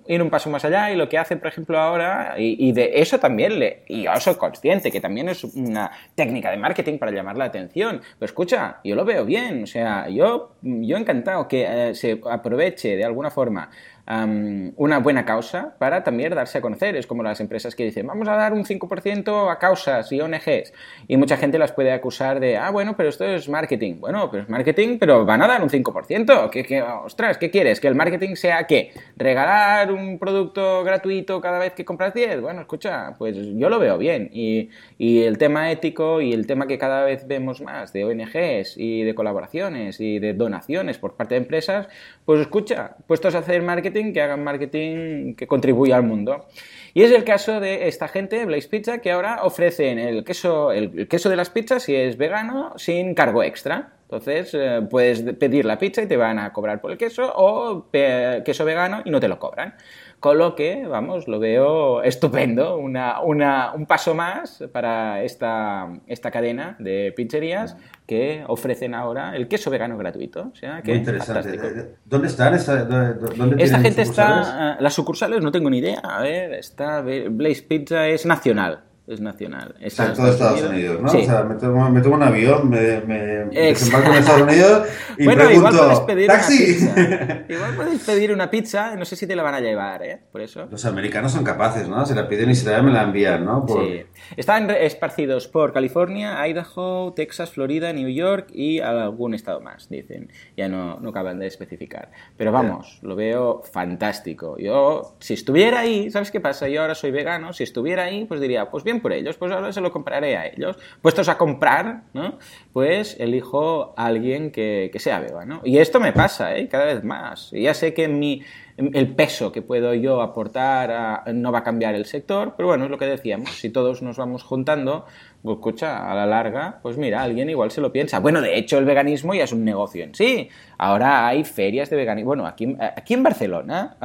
ir 0.09 0.23
un 0.23 0.31
paso 0.31 0.51
más 0.51 0.64
allá 0.64 0.90
y 0.90 0.97
lo 0.97 1.09
que 1.09 1.18
hace, 1.18 1.37
por 1.37 1.49
ejemplo, 1.49 1.79
ahora, 1.79 2.35
y, 2.38 2.73
de 2.73 2.92
eso 2.95 3.18
también, 3.21 3.59
le, 3.59 3.85
y 3.87 4.05
yo 4.05 4.16
soy 4.18 4.35
consciente 4.35 4.90
que 4.90 5.01
también 5.01 5.29
es 5.29 5.45
una 5.45 5.90
técnica 6.14 6.51
de 6.51 6.57
marketing 6.57 6.99
para 6.99 7.12
llamar 7.12 7.37
la 7.37 7.45
atención, 7.45 8.01
pero 8.18 8.27
escucha, 8.27 8.81
yo 8.83 8.97
lo 8.97 9.05
veo 9.05 9.25
bien, 9.25 9.62
o 9.62 9.66
sea, 9.66 10.09
yo, 10.09 10.57
yo 10.62 10.97
encantado 10.97 11.47
que 11.47 11.90
eh, 11.90 11.95
se 11.95 12.21
aproveche 12.29 12.97
de 12.97 13.05
alguna 13.05 13.31
forma 13.31 13.71
una 14.05 14.99
buena 14.99 15.25
causa 15.25 15.77
para 15.79 16.03
también 16.03 16.35
darse 16.35 16.59
a 16.59 16.61
conocer. 16.61 16.97
Es 16.97 17.07
como 17.07 17.23
las 17.23 17.41
empresas 17.41 17.75
que 17.75 17.85
dicen, 17.85 18.07
vamos 18.07 18.27
a 18.29 18.35
dar 18.35 18.53
un 18.53 18.65
5% 18.65 19.51
a 19.51 19.59
causas 19.59 20.11
y 20.11 20.21
ONGs. 20.21 20.73
Y 21.07 21.17
mucha 21.17 21.37
gente 21.37 21.59
las 21.59 21.73
puede 21.73 21.93
acusar 21.93 22.41
de, 22.41 22.57
ah, 22.57 22.71
bueno, 22.71 22.97
pero 22.97 23.09
esto 23.09 23.25
es 23.25 23.49
marketing. 23.49 24.01
Bueno, 24.01 24.31
pero 24.31 24.43
es 24.43 24.49
marketing, 24.49 24.99
pero 24.99 25.25
van 25.25 25.43
a 25.43 25.47
dar 25.47 25.62
un 25.62 25.69
5%. 25.69 26.51
¿Qué, 26.51 26.65
qué, 26.65 26.83
ostras, 26.83 27.38
¿qué 27.38 27.51
quieres? 27.51 27.81
¿Que 27.81 27.88
el 27.88 27.95
marketing 27.95 28.35
sea 28.35 28.67
qué? 28.67 28.93
¿Regalar 29.17 29.93
un 29.93 30.19
producto 30.19 30.83
gratuito 30.83 31.41
cada 31.41 31.59
vez 31.59 31.73
que 31.75 31.85
compras 31.85 32.12
10? 32.12 32.41
Bueno, 32.41 32.62
escucha, 32.62 33.15
pues 33.19 33.37
yo 33.37 33.69
lo 33.69 33.79
veo 33.79 33.99
bien. 33.99 34.31
Y, 34.33 34.71
y 34.99 35.23
el 35.23 35.38
tema 35.38 35.71
ético 35.71 36.21
y 36.21 36.33
el 36.33 36.47
tema 36.47 36.67
que 36.67 36.79
cada 36.79 37.05
vez 37.05 37.27
vemos 37.27 37.61
más 37.61 37.93
de 37.93 38.05
ONGs 38.05 38.77
y 38.77 39.05
de 39.05 39.15
colaboraciones 39.15 40.01
y 40.01 40.19
de 40.19 40.35
donaciones 40.35 40.99
por 40.99 41.15
parte 41.15 41.35
de 41.35 41.43
empresas, 41.43 41.88
pues 42.25 42.41
escucha, 42.41 42.97
puestos 43.07 43.35
a 43.35 43.38
hacer 43.38 43.62
marketing, 43.62 43.91
que 43.92 44.20
hagan 44.20 44.42
marketing 44.42 45.35
que 45.35 45.46
contribuya 45.46 45.96
al 45.96 46.02
mundo. 46.02 46.46
Y 46.94 47.02
es 47.02 47.12
el 47.12 47.24
caso 47.24 47.61
de 47.61 47.88
esta 47.88 48.09
gente, 48.09 48.44
Blaze 48.44 48.68
Pizza, 48.68 48.98
que 48.98 49.12
ahora 49.12 49.44
ofrecen 49.44 49.98
el 49.98 50.24
queso, 50.24 50.72
el 50.72 51.09
queso 51.09 51.31
de 51.31 51.37
las 51.37 51.50
pizzas, 51.50 51.85
si 51.85 51.94
es 51.94 52.16
vegano, 52.16 52.72
sin 52.76 53.14
cargo 53.14 53.42
extra. 53.42 53.92
Entonces, 54.12 54.51
eh, 54.53 54.87
puedes 54.90 55.22
pedir 55.37 55.64
la 55.64 55.79
pizza 55.79 56.03
y 56.03 56.07
te 56.07 56.18
van 56.18 56.38
a 56.38 56.53
cobrar 56.53 56.83
por 56.83 56.90
el 56.90 56.98
queso 56.98 57.33
o 57.35 57.87
queso 57.90 58.64
vegano 58.66 59.01
y 59.07 59.11
no 59.11 59.20
te 59.20 59.27
lo 59.27 59.38
cobran. 59.38 59.75
Con 60.20 60.37
lo 60.37 60.55
que, 60.55 60.87
vamos, 60.87 61.29
lo 61.29 61.40
veo 61.40 62.03
estupendo, 62.03 62.77
una, 62.77 63.22
una, 63.22 63.72
un 63.72 63.87
paso 63.87 64.14
más 64.14 64.62
para 64.70 65.22
esta, 65.22 65.88
esta 66.07 66.31
cadena 66.31 66.77
de 66.79 67.14
pizzerías 67.16 67.75
que 68.07 68.44
ofrecen 68.48 68.94
ahora 68.94 69.35
el 69.35 69.48
queso 69.48 69.70
vegano 69.70 69.96
gratuito. 69.96 70.51
O 70.53 70.55
sea, 70.55 70.83
que 70.83 70.90
Muy 70.90 70.98
interesante. 70.98 71.96
¿Dónde 72.05 72.29
están? 72.29 72.53
Esta, 72.53 72.85
dónde 72.85 73.64
Esta 73.64 73.79
gente 73.79 74.03
está... 74.03 74.77
Las 74.79 74.92
sucursales 74.92 75.40
no 75.40 75.51
tengo 75.51 75.70
ni 75.70 75.79
idea. 75.79 76.01
A 76.05 76.20
ver, 76.20 76.53
está... 76.53 77.01
Blaze 77.01 77.62
Pizza 77.62 78.07
es 78.09 78.27
nacional 78.27 78.91
es 79.14 79.20
nacional. 79.20 79.75
Es 79.81 79.98
en 79.98 80.12
todo 80.14 80.29
Estados 80.29 80.62
Unidos, 80.62 81.01
¿no? 81.01 81.09
O 81.09 81.25
sea, 81.25 81.42
me 81.42 81.55
tomo, 81.57 81.90
me 81.90 82.01
tomo, 82.01 82.16
un 82.16 82.22
avión, 82.22 82.68
me, 82.68 83.01
me 83.01 83.18
desembarco 83.51 84.11
en 84.11 84.18
Estados 84.18 84.42
Unidos 84.42 84.88
y 85.18 85.25
bueno, 85.25 85.44
pregunto, 85.44 85.70
igual 85.70 85.87
puedes 85.87 86.01
pedir 86.01 86.27
¡taxi! 86.27 86.83
Una 86.83 86.94
pizza. 86.94 87.44
Igual 87.53 87.77
puedes 87.77 88.05
pedir 88.05 88.33
una 88.33 88.51
pizza, 88.51 88.96
no 88.96 89.05
sé 89.05 89.16
si 89.16 89.27
te 89.27 89.37
la 89.37 89.42
van 89.42 89.55
a 89.55 89.61
llevar, 89.61 90.03
¿eh? 90.03 90.20
Por 90.31 90.40
eso. 90.40 90.66
Los 90.70 90.85
americanos 90.85 91.33
son 91.33 91.44
capaces, 91.44 91.88
¿no? 91.88 92.05
Se 92.07 92.14
la 92.14 92.29
piden 92.29 92.51
y 92.51 92.55
se 92.55 92.70
la, 92.70 92.83
me 92.83 92.92
la 92.92 93.03
envían, 93.03 93.44
¿no? 93.44 93.66
Sí. 93.68 94.05
Están 94.37 94.70
esparcidos 94.70 95.48
por 95.48 95.72
California, 95.72 96.46
Idaho, 96.46 97.12
Texas, 97.14 97.51
Florida, 97.51 97.92
New 97.92 98.09
York 98.09 98.48
y 98.53 98.81
algún 98.81 99.35
estado 99.35 99.61
más, 99.61 99.88
dicen. 99.88 100.31
Ya 100.57 100.68
no, 100.68 100.98
no 101.01 101.11
acaban 101.11 101.38
de 101.38 101.46
especificar. 101.46 102.11
Pero 102.37 102.53
vamos, 102.53 102.98
lo 103.03 103.16
veo 103.16 103.62
fantástico. 103.62 104.57
Yo, 104.59 105.16
si 105.18 105.35
estuviera 105.35 105.81
ahí, 105.81 106.11
¿sabes 106.11 106.31
qué 106.31 106.40
pasa? 106.40 106.68
Yo 106.68 106.81
ahora 106.81 106.94
soy 106.94 107.11
vegano, 107.11 107.53
si 107.53 107.64
estuviera 107.64 108.05
ahí, 108.05 108.25
pues 108.25 108.40
diría, 108.40 108.70
pues 108.70 108.85
bien, 108.85 109.01
por 109.03 109.12
ellos, 109.12 109.37
pues 109.37 109.53
ahora 109.53 109.73
se 109.73 109.81
lo 109.81 109.93
compraré 109.93 110.37
a 110.37 110.47
ellos. 110.47 110.79
Puestos 111.03 111.29
a 111.29 111.37
comprar, 111.37 112.05
¿no? 112.15 112.38
Pues 112.73 113.17
elijo 113.19 113.93
a 113.97 114.07
alguien 114.07 114.51
que, 114.51 114.88
que 114.93 114.99
sea 114.99 115.21
vegano. 115.21 115.61
Y 115.65 115.79
esto 115.79 116.01
me 116.01 116.12
pasa, 116.12 116.57
¿eh? 116.57 116.69
Cada 116.69 116.87
vez 116.87 117.05
más. 117.05 117.51
ya 117.51 117.75
sé 117.75 117.93
que 117.93 118.09
mi, 118.09 118.43
el 118.76 119.14
peso 119.14 119.52
que 119.52 119.62
puedo 119.62 119.94
yo 119.94 120.22
aportar 120.22 121.24
no 121.35 121.52
va 121.52 121.61
a 121.61 121.62
cambiar 121.64 121.94
el 121.94 122.06
sector, 122.06 122.54
pero 122.56 122.68
bueno, 122.68 122.85
es 122.85 122.90
lo 122.90 122.98
que 122.98 123.06
decíamos, 123.06 123.50
si 123.58 123.70
todos 123.70 124.02
nos 124.02 124.16
vamos 124.16 124.42
juntando, 124.42 125.06
pues 125.42 125.56
escucha, 125.56 126.11
a 126.11 126.14
la 126.14 126.24
larga, 126.24 126.78
pues 126.82 126.96
mira, 126.96 127.20
alguien 127.20 127.50
igual 127.50 127.72
se 127.72 127.80
lo 127.80 127.92
piensa. 127.92 128.20
Bueno, 128.20 128.40
de 128.40 128.56
hecho 128.56 128.78
el 128.78 128.85
veganismo 128.85 129.35
ya 129.35 129.44
es 129.44 129.52
un 129.52 129.64
negocio 129.64 130.04
en 130.04 130.14
sí. 130.14 130.48
Ahora 130.78 131.26
hay 131.26 131.42
ferias 131.42 131.90
de 131.90 131.96
veganismo. 131.96 132.28
Bueno, 132.28 132.46
aquí, 132.46 132.76
aquí 132.78 133.14
en 133.14 133.24
Barcelona, 133.24 133.96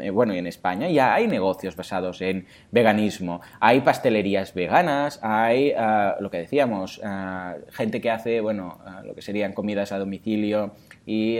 eh, 0.00 0.10
bueno, 0.10 0.34
y 0.34 0.38
en 0.38 0.46
España 0.46 0.88
ya 0.88 1.14
hay 1.14 1.26
negocios 1.26 1.74
basados 1.74 2.20
en 2.22 2.46
veganismo. 2.70 3.40
Hay 3.58 3.80
pastelerías 3.80 4.54
veganas, 4.54 5.18
hay 5.22 5.70
eh, 5.76 6.12
lo 6.20 6.30
que 6.30 6.38
decíamos, 6.38 7.00
eh, 7.04 7.64
gente 7.70 8.00
que 8.00 8.10
hace, 8.10 8.40
bueno, 8.40 8.78
lo 9.04 9.14
que 9.14 9.22
serían 9.22 9.52
comidas 9.52 9.90
a 9.90 9.98
domicilio 9.98 10.72
y 11.06 11.38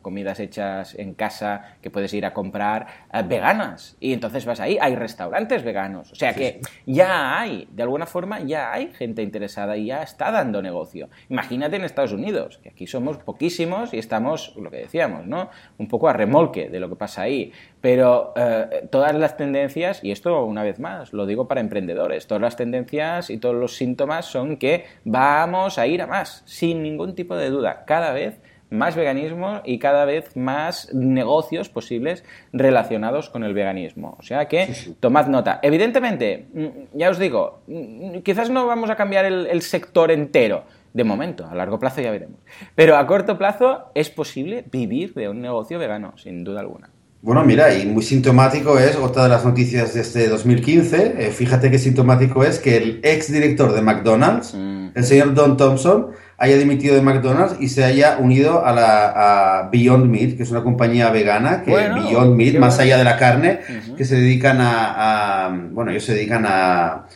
comidas 0.00 0.40
hechas 0.40 0.94
en 0.94 1.14
casa 1.14 1.76
que 1.82 1.90
puedes 1.90 2.14
ir 2.14 2.24
a 2.24 2.32
comprar 2.32 2.86
veganas. 3.26 3.96
Y 4.00 4.12
entonces 4.12 4.46
vas 4.46 4.60
ahí, 4.60 4.78
hay 4.80 4.94
restaurantes 4.94 5.64
veganos. 5.64 6.12
O 6.12 6.14
sea 6.14 6.32
que 6.32 6.60
ya 6.86 7.38
hay, 7.38 7.68
de 7.72 7.82
alguna 7.82 8.06
forma, 8.06 8.40
ya 8.40 8.72
hay 8.72 8.92
gente 8.94 9.22
interesada 9.22 9.76
y 9.76 9.86
ya 9.86 10.02
está 10.02 10.30
dando 10.30 10.62
negocio. 10.62 11.08
Imagínate 11.28 11.76
en 11.76 11.84
Estados 11.84 12.12
Unidos, 12.12 12.58
que 12.62 12.70
aquí 12.70 12.86
somos 12.86 13.18
poquísimos 13.18 13.92
y 13.92 13.98
estamos, 13.98 14.54
lo 14.56 14.70
que 14.70 14.78
decíamos, 14.78 15.26
¿no? 15.26 15.50
Un 15.78 15.88
poco 15.88 16.08
a 16.08 16.12
remolque 16.12 16.68
de 16.68 16.80
lo 16.80 16.88
que 16.88 16.96
pasa 16.96 17.22
ahí. 17.22 17.52
Pero 17.80 18.32
eh, 18.36 18.88
todas 18.90 19.14
las 19.14 19.36
tendencias, 19.36 20.02
y 20.02 20.12
esto 20.12 20.44
una 20.44 20.62
vez 20.62 20.78
más, 20.78 21.12
lo 21.12 21.26
digo 21.26 21.48
para 21.48 21.60
emprendedores, 21.60 22.26
todas 22.26 22.42
las 22.42 22.56
tendencias 22.56 23.30
y 23.30 23.38
todos 23.38 23.54
los 23.54 23.76
síntomas 23.76 24.26
son 24.26 24.56
que 24.56 24.84
vamos 25.04 25.78
a 25.78 25.86
ir 25.86 26.02
a 26.02 26.06
más, 26.06 26.42
sin 26.46 26.82
ningún 26.82 27.14
tipo 27.14 27.36
de 27.36 27.50
duda, 27.50 27.84
cada 27.86 28.12
vez 28.12 28.40
más 28.70 28.96
veganismo 28.96 29.60
y 29.64 29.78
cada 29.78 30.04
vez 30.04 30.36
más 30.36 30.92
negocios 30.92 31.68
posibles 31.68 32.24
relacionados 32.52 33.30
con 33.30 33.44
el 33.44 33.54
veganismo. 33.54 34.16
O 34.18 34.22
sea 34.22 34.46
que 34.46 34.72
tomad 35.00 35.26
nota. 35.28 35.60
Evidentemente, 35.62 36.46
mm, 36.52 36.98
ya 36.98 37.10
os 37.10 37.18
digo, 37.18 37.60
mm, 37.66 38.18
quizás 38.18 38.50
no 38.50 38.66
vamos 38.66 38.90
a 38.90 38.96
cambiar 38.96 39.24
el, 39.24 39.62
sector 39.62 40.10
entero. 40.10 40.64
De 40.92 41.04
momento, 41.04 41.46
a 41.46 41.54
largo 41.54 41.78
plazo 41.78 42.00
ya 42.00 42.10
veremos. 42.10 42.40
Pero 42.74 42.96
a 42.96 43.06
corto 43.06 43.36
plazo 43.36 43.90
es 43.94 44.08
posible 44.08 44.64
vivir 44.70 45.12
de 45.12 45.28
un 45.28 45.42
negocio 45.42 45.78
vegano, 45.78 46.16
sin 46.16 46.42
duda 46.42 46.60
alguna. 46.60 46.90
Bueno, 47.20 47.44
mira, 47.44 47.74
y 47.74 47.86
muy 47.86 48.02
sintomático 48.02 48.78
es 48.78 48.96
otra 48.96 49.24
de 49.24 49.28
las 49.30 49.44
noticias 49.44 49.94
de 49.94 50.00
este 50.00 50.28
2015. 50.28 51.16
Eh, 51.18 51.30
fíjate 51.32 51.70
qué 51.70 51.78
sintomático 51.78 52.44
es 52.44 52.58
que 52.58 52.76
el 52.76 53.00
ex 53.02 53.32
director 53.32 53.74
de 53.74 53.82
McDonald's, 53.82 54.54
mm. 54.54 54.88
el 54.94 55.04
señor 55.04 55.34
Don 55.34 55.56
Thompson, 55.56 56.12
haya 56.38 56.56
dimitido 56.58 56.94
de 56.94 57.02
McDonald's 57.02 57.56
y 57.60 57.68
se 57.68 57.84
haya 57.84 58.18
unido 58.18 58.64
a 58.64 58.72
la 58.72 59.68
Beyond 59.72 60.10
Meat, 60.10 60.36
que 60.36 60.42
es 60.42 60.50
una 60.50 60.62
compañía 60.62 61.10
vegana, 61.10 61.62
que 61.62 61.70
Beyond 61.70 62.36
Meat, 62.36 62.56
más 62.56 62.78
allá 62.78 62.98
de 62.98 63.04
la 63.04 63.16
carne, 63.16 63.60
que 63.96 64.04
se 64.04 64.16
dedican 64.16 64.58
a, 64.60 65.50
bueno, 65.72 65.90
ellos 65.90 66.04
se 66.04 66.14
dedican 66.14 66.44
a, 66.46 67.06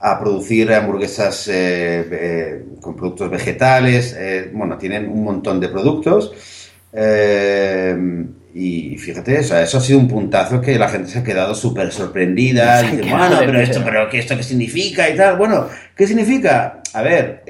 a 0.00 0.20
producir 0.20 0.72
hamburguesas 0.72 1.48
eh, 1.48 2.06
eh, 2.10 2.64
con 2.80 2.94
productos 2.94 3.30
vegetales, 3.30 4.16
eh, 4.18 4.50
bueno, 4.52 4.78
tienen 4.78 5.08
un 5.08 5.24
montón 5.24 5.58
de 5.58 5.68
productos. 5.68 6.32
y 8.54 8.96
fíjate, 8.96 9.40
eso 9.40 9.56
ha 9.56 9.66
sido 9.66 9.98
un 9.98 10.08
puntazo 10.08 10.60
que 10.60 10.78
la 10.78 10.88
gente 10.88 11.08
se 11.08 11.18
ha 11.18 11.24
quedado 11.24 11.52
súper 11.52 11.90
sorprendida. 11.90 12.82
Dice, 12.82 13.10
bueno, 13.10 13.36
pero 13.40 13.60
esto, 13.60 13.82
pero 13.84 14.08
¿qué, 14.08 14.20
¿esto 14.20 14.36
qué 14.36 14.44
significa? 14.44 15.10
Y 15.10 15.16
tal. 15.16 15.36
Bueno, 15.36 15.66
¿qué 15.96 16.06
significa? 16.06 16.80
A 16.94 17.02
ver, 17.02 17.42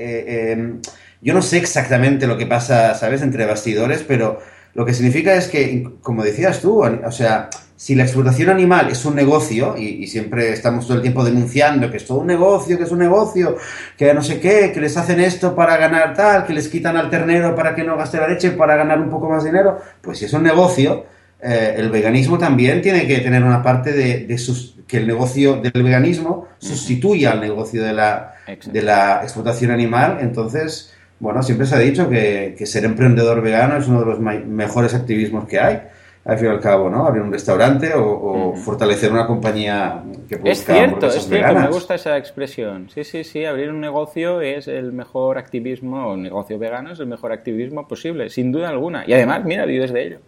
yo 1.21 1.35
no 1.35 1.43
sé 1.43 1.59
exactamente 1.59 2.27
lo 2.27 2.39
que 2.39 2.47
pasa, 2.47 2.95
¿sabes?, 2.95 3.23
entre 3.23 3.47
bastidores, 3.47 4.05
pero 4.07 4.41
lo 4.75 4.85
que 4.87 4.95
significa 4.95 5.35
es 5.35 5.49
que, 5.49 5.89
como 6.03 6.23
decías 6.23 6.61
tú, 6.61 6.83
o 6.83 7.13
sea, 7.13 7.51
si 7.79 7.95
la 7.95 8.03
explotación 8.03 8.51
animal 8.51 8.89
es 8.91 9.05
un 9.05 9.15
negocio, 9.15 9.77
y, 9.77 10.07
siempre 10.09 10.53
estamos 10.53 10.87
todo 10.87 10.97
el 10.97 11.03
tiempo 11.03 11.25
denunciando 11.25 11.91
que 11.91 11.99
es 11.99 12.07
todo 12.07 12.19
un 12.19 12.27
negocio, 12.27 12.77
que 12.77 12.85
es 12.85 12.91
un 12.91 12.99
negocio, 12.99 13.57
que 13.97 14.13
no 14.13 14.23
sé 14.23 14.41
qué, 14.41 14.73
que 14.73 14.81
les 14.81 14.97
hacen 14.97 15.21
esto 15.21 15.55
para 15.55 15.77
ganar 15.77 16.15
tal, 16.15 16.45
que 16.45 16.53
les 16.53 16.69
quitan 16.69 16.97
al 16.97 17.09
ternero 17.09 17.55
para 17.55 17.75
que 17.75 17.85
no 17.85 17.97
gaste 17.97 18.19
la 18.19 18.29
leche, 18.29 18.51
para 18.51 18.77
ganar 18.77 19.01
un 19.01 19.11
poco 19.11 19.29
más 19.29 19.45
de 19.45 19.51
dinero, 19.51 19.81
pues 20.01 20.19
si 20.19 20.25
es 20.25 20.33
un 20.33 20.43
negocio, 20.43 21.07
eh, 21.41 21.75
el 21.77 21.89
veganismo 21.91 22.37
también 22.37 22.83
tiene 22.83 23.07
que 23.07 23.19
tener 23.19 23.45
una 23.45 23.63
parte 23.63 23.93
de, 23.93 24.39
sus, 24.39 24.75
que 24.89 24.97
el 24.97 25.07
negocio 25.07 25.57
del 25.57 25.85
veganismo 25.85 26.49
sustituya 26.59 27.31
al 27.31 27.41
negocio 27.41 27.83
de 27.85 27.93
la, 27.93 28.35
de 28.65 28.83
la 28.83 29.21
explotación 29.23 29.71
animal, 29.71 30.19
entonces 30.21 30.93
bueno, 31.21 31.43
siempre 31.43 31.67
se 31.67 31.75
ha 31.75 31.79
dicho 31.79 32.09
que, 32.09 32.55
ser 32.65 32.85
emprendedor 32.85 33.41
vegano 33.43 33.77
es 33.77 33.89
uno 33.89 34.01
de 34.01 34.07
los 34.07 34.21
mejores 34.21 34.95
activismos 34.95 35.47
que 35.47 35.59
hay 35.59 35.81
al 36.25 36.37
fin 36.37 36.49
y 36.49 36.51
al 36.51 36.61
cabo, 36.61 36.91
¿no? 36.91 37.07
Abrir 37.07 37.23
un 37.23 37.33
restaurante 37.33 37.93
o, 37.95 38.55
fortalecer 38.55 39.11
una 39.11 39.27
compañía 39.27 40.03
que 40.29 40.39
Es 40.45 40.63
cierto, 40.63 41.07
es 41.07 41.27
cierto, 41.27 41.55
me 41.55 41.69
gusta 41.69 41.95
esa 41.95 42.19
expresión. 42.19 42.91
Sí, 42.91 43.03
sí, 43.03 43.25
sí, 43.25 43.47
abrir 43.47 43.71
un 43.71 43.81
negocio 43.81 44.43
es 44.43 44.69
el 44.69 44.93
mejor 44.93 45.39
activismo, 45.39 46.07
o 46.07 46.13
un 46.13 46.23
negocio 46.23 46.59
vegano 46.59 46.93
es 46.93 47.01
el 47.01 47.07
mejor 47.07 47.33
activismo 47.33 47.89
posible, 47.89 48.29
sin 48.29 48.53
duda 48.53 48.69
alguna. 48.69 49.05
Y 49.07 49.15
además, 49.15 49.43
mira, 49.45 49.65
vives 49.65 49.91
de 49.91 50.07
ello. 50.07 50.19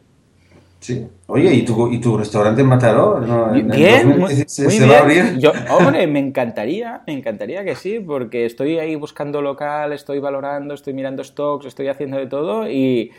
Sí. 0.81 1.07
Oye, 1.27 1.55
¿y 1.55 1.65
tu, 1.65 1.93
y 1.93 2.01
tu 2.01 2.17
restaurante 2.17 2.63
en 2.63 2.67
Mataró? 2.67 3.21
bien, 3.53 4.19
muy, 4.19 4.35
se, 4.35 4.67
bien. 4.67 4.91
Va 4.91 4.97
a 4.97 5.01
abrir? 5.01 5.39
Yo, 5.39 5.53
hombre, 5.71 6.07
me 6.07 6.19
encantaría, 6.19 7.03
me 7.07 7.13
encantaría 7.13 7.63
que 7.65 7.77
sí, 7.77 8.01
porque 8.01 8.47
estoy 8.47 8.79
ahí 8.79 8.97
buscando 8.97 9.43
local, 9.43 9.93
estoy 9.93 10.21
valorando, 10.21 10.73
estoy 10.73 10.95
mirando 10.95 11.23
stocks, 11.23 11.67
estoy 11.67 11.89
haciendo 11.89 12.17
de 12.17 12.27
todo 12.27 12.69
y, 12.69 13.13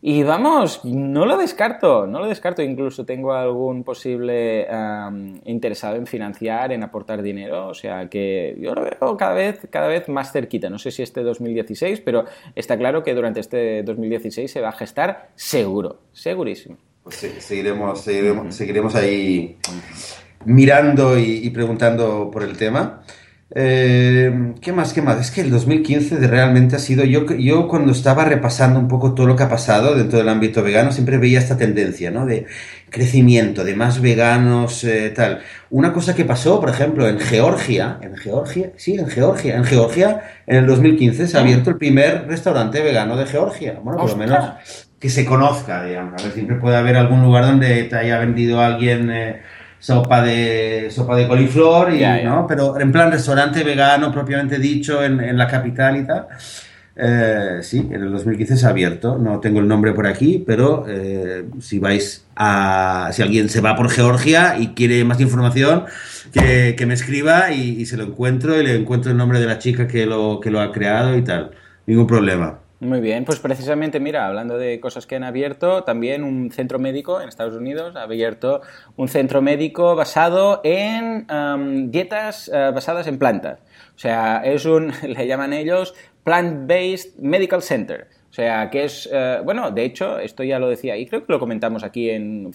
y 0.00 0.22
vamos, 0.22 0.84
no 0.86 1.26
lo 1.26 1.36
descarto, 1.36 2.06
no 2.06 2.18
lo 2.18 2.28
descarto. 2.28 2.62
Incluso 2.62 3.04
tengo 3.04 3.34
algún 3.34 3.84
posible 3.84 4.66
interesado 5.44 5.96
en 5.96 6.06
financiar, 6.06 6.72
en 6.72 6.82
aportar 6.82 7.20
dinero. 7.20 7.68
O 7.68 7.74
sea 7.74 8.08
que 8.08 8.56
yo 8.58 8.74
lo 8.74 8.82
veo 8.84 9.16
cada 9.18 9.34
vez, 9.34 9.68
cada 9.70 9.86
vez 9.86 10.08
más 10.08 10.32
cerquita. 10.32 10.70
No 10.70 10.78
sé 10.78 10.90
si 10.90 11.02
este 11.02 11.22
2016, 11.22 12.00
pero 12.00 12.24
está 12.56 12.78
claro 12.78 13.02
que 13.02 13.14
durante 13.14 13.40
este 13.40 13.82
2016 13.82 14.50
se 14.50 14.60
va 14.62 14.70
a 14.70 14.72
gestar 14.72 15.28
seguro, 15.34 16.00
segurísimo. 16.12 16.78
Pues 17.02 17.16
seguiremos, 17.40 18.00
seguiremos, 18.50 18.94
ahí 18.94 19.58
mirando 20.44 21.18
y, 21.18 21.50
preguntando 21.50 22.30
por 22.30 22.44
el 22.44 22.56
tema. 22.56 23.02
Eh, 23.54 24.54
¿Qué 24.60 24.72
más? 24.72 24.92
¿Qué 24.92 25.02
más? 25.02 25.20
Es 25.20 25.30
que 25.32 25.40
el 25.40 25.50
2015 25.50 26.16
realmente 26.28 26.76
ha 26.76 26.78
sido. 26.78 27.04
Yo, 27.04 27.26
yo 27.34 27.66
cuando 27.66 27.90
estaba 27.90 28.24
repasando 28.24 28.78
un 28.78 28.86
poco 28.86 29.14
todo 29.14 29.26
lo 29.26 29.34
que 29.34 29.42
ha 29.42 29.48
pasado 29.48 29.96
dentro 29.96 30.18
del 30.18 30.28
ámbito 30.28 30.62
vegano, 30.62 30.92
siempre 30.92 31.18
veía 31.18 31.40
esta 31.40 31.56
tendencia, 31.56 32.12
¿no? 32.12 32.24
De 32.24 32.46
crecimiento, 32.88 33.64
de 33.64 33.74
más 33.74 34.00
veganos, 34.00 34.84
eh, 34.84 35.10
tal. 35.10 35.40
Una 35.70 35.92
cosa 35.92 36.14
que 36.14 36.24
pasó, 36.24 36.60
por 36.60 36.70
ejemplo, 36.70 37.08
en 37.08 37.18
Georgia, 37.18 37.98
en 38.00 38.16
Georgia, 38.16 38.72
sí, 38.76 38.94
en 38.94 39.08
Georgia, 39.08 39.56
en 39.56 39.64
Georgia, 39.64 40.22
en 40.46 40.56
el 40.56 40.66
2015 40.66 41.26
se 41.26 41.36
ha 41.36 41.40
abierto 41.40 41.70
el 41.70 41.78
primer 41.78 42.28
restaurante 42.28 42.80
vegano 42.80 43.16
de 43.16 43.26
Georgia. 43.26 43.80
Bueno, 43.82 43.98
por 43.98 44.10
lo 44.10 44.16
menos 44.16 44.91
que 45.02 45.10
se 45.10 45.24
conozca, 45.24 45.82
digamos. 45.82 46.14
A 46.20 46.24
ver, 46.24 46.32
siempre 46.32 46.56
puede 46.56 46.76
haber 46.76 46.96
algún 46.96 47.22
lugar 47.22 47.44
donde 47.44 47.82
te 47.84 47.96
haya 47.96 48.20
vendido 48.20 48.60
alguien 48.60 49.10
eh, 49.10 49.42
sopa 49.80 50.22
de 50.22 50.90
sopa 50.92 51.16
de 51.16 51.26
coliflor, 51.26 51.92
y, 51.92 52.04
¿no? 52.24 52.46
Pero 52.46 52.78
en 52.78 52.92
plan 52.92 53.10
restaurante 53.10 53.64
vegano 53.64 54.12
propiamente 54.12 54.60
dicho 54.60 55.02
en, 55.02 55.18
en 55.20 55.36
la 55.36 55.48
capital 55.48 55.96
y 55.96 56.06
tal. 56.06 56.28
Eh, 56.94 57.58
sí, 57.62 57.78
en 57.90 58.00
el 58.00 58.12
2015 58.12 58.56
se 58.56 58.66
ha 58.66 58.68
abierto. 58.68 59.18
No 59.18 59.40
tengo 59.40 59.58
el 59.58 59.66
nombre 59.66 59.92
por 59.92 60.06
aquí, 60.06 60.44
pero 60.46 60.84
eh, 60.88 61.46
si 61.60 61.80
vais 61.80 62.24
a. 62.36 63.10
Si 63.12 63.22
alguien 63.22 63.48
se 63.48 63.60
va 63.60 63.74
por 63.74 63.90
Georgia 63.90 64.56
y 64.56 64.68
quiere 64.68 65.04
más 65.04 65.20
información, 65.20 65.86
que, 66.32 66.76
me 66.86 66.94
escriba 66.94 67.50
y, 67.50 67.80
y, 67.80 67.86
se 67.86 67.96
lo 67.96 68.04
encuentro 68.04 68.60
y 68.60 68.64
le 68.64 68.76
encuentro 68.76 69.10
el 69.10 69.16
nombre 69.16 69.40
de 69.40 69.46
la 69.46 69.58
chica 69.58 69.88
que 69.88 70.06
lo, 70.06 70.38
que 70.40 70.52
lo 70.52 70.60
ha 70.60 70.70
creado 70.70 71.16
y 71.16 71.22
tal. 71.22 71.50
Ningún 71.86 72.06
problema. 72.06 72.61
Muy 72.82 73.00
bien, 73.00 73.24
pues 73.24 73.38
precisamente, 73.38 74.00
mira, 74.00 74.26
hablando 74.26 74.58
de 74.58 74.80
cosas 74.80 75.06
que 75.06 75.14
han 75.14 75.22
abierto, 75.22 75.84
también 75.84 76.24
un 76.24 76.50
centro 76.50 76.80
médico 76.80 77.20
en 77.20 77.28
Estados 77.28 77.54
Unidos 77.54 77.94
ha 77.94 78.02
abierto 78.02 78.60
un 78.96 79.06
centro 79.06 79.40
médico 79.40 79.94
basado 79.94 80.60
en 80.64 81.24
dietas 81.92 82.50
eh, 82.52 82.72
basadas 82.74 83.06
en 83.06 83.20
plantas. 83.20 83.60
O 83.94 83.98
sea, 84.00 84.42
es 84.44 84.64
un, 84.64 84.92
le 85.06 85.28
llaman 85.28 85.52
ellos 85.52 85.94
Plant-Based 86.24 87.20
Medical 87.20 87.62
Center. 87.62 88.08
O 88.32 88.34
sea, 88.34 88.70
que 88.70 88.84
es, 88.84 89.06
eh, 89.12 89.42
bueno, 89.44 89.70
de 89.72 89.84
hecho, 89.84 90.18
esto 90.18 90.42
ya 90.42 90.58
lo 90.58 90.66
decía, 90.66 90.96
y 90.96 91.04
creo 91.04 91.26
que 91.26 91.30
lo 91.30 91.38
comentamos 91.38 91.84
aquí 91.84 92.08
en, 92.08 92.50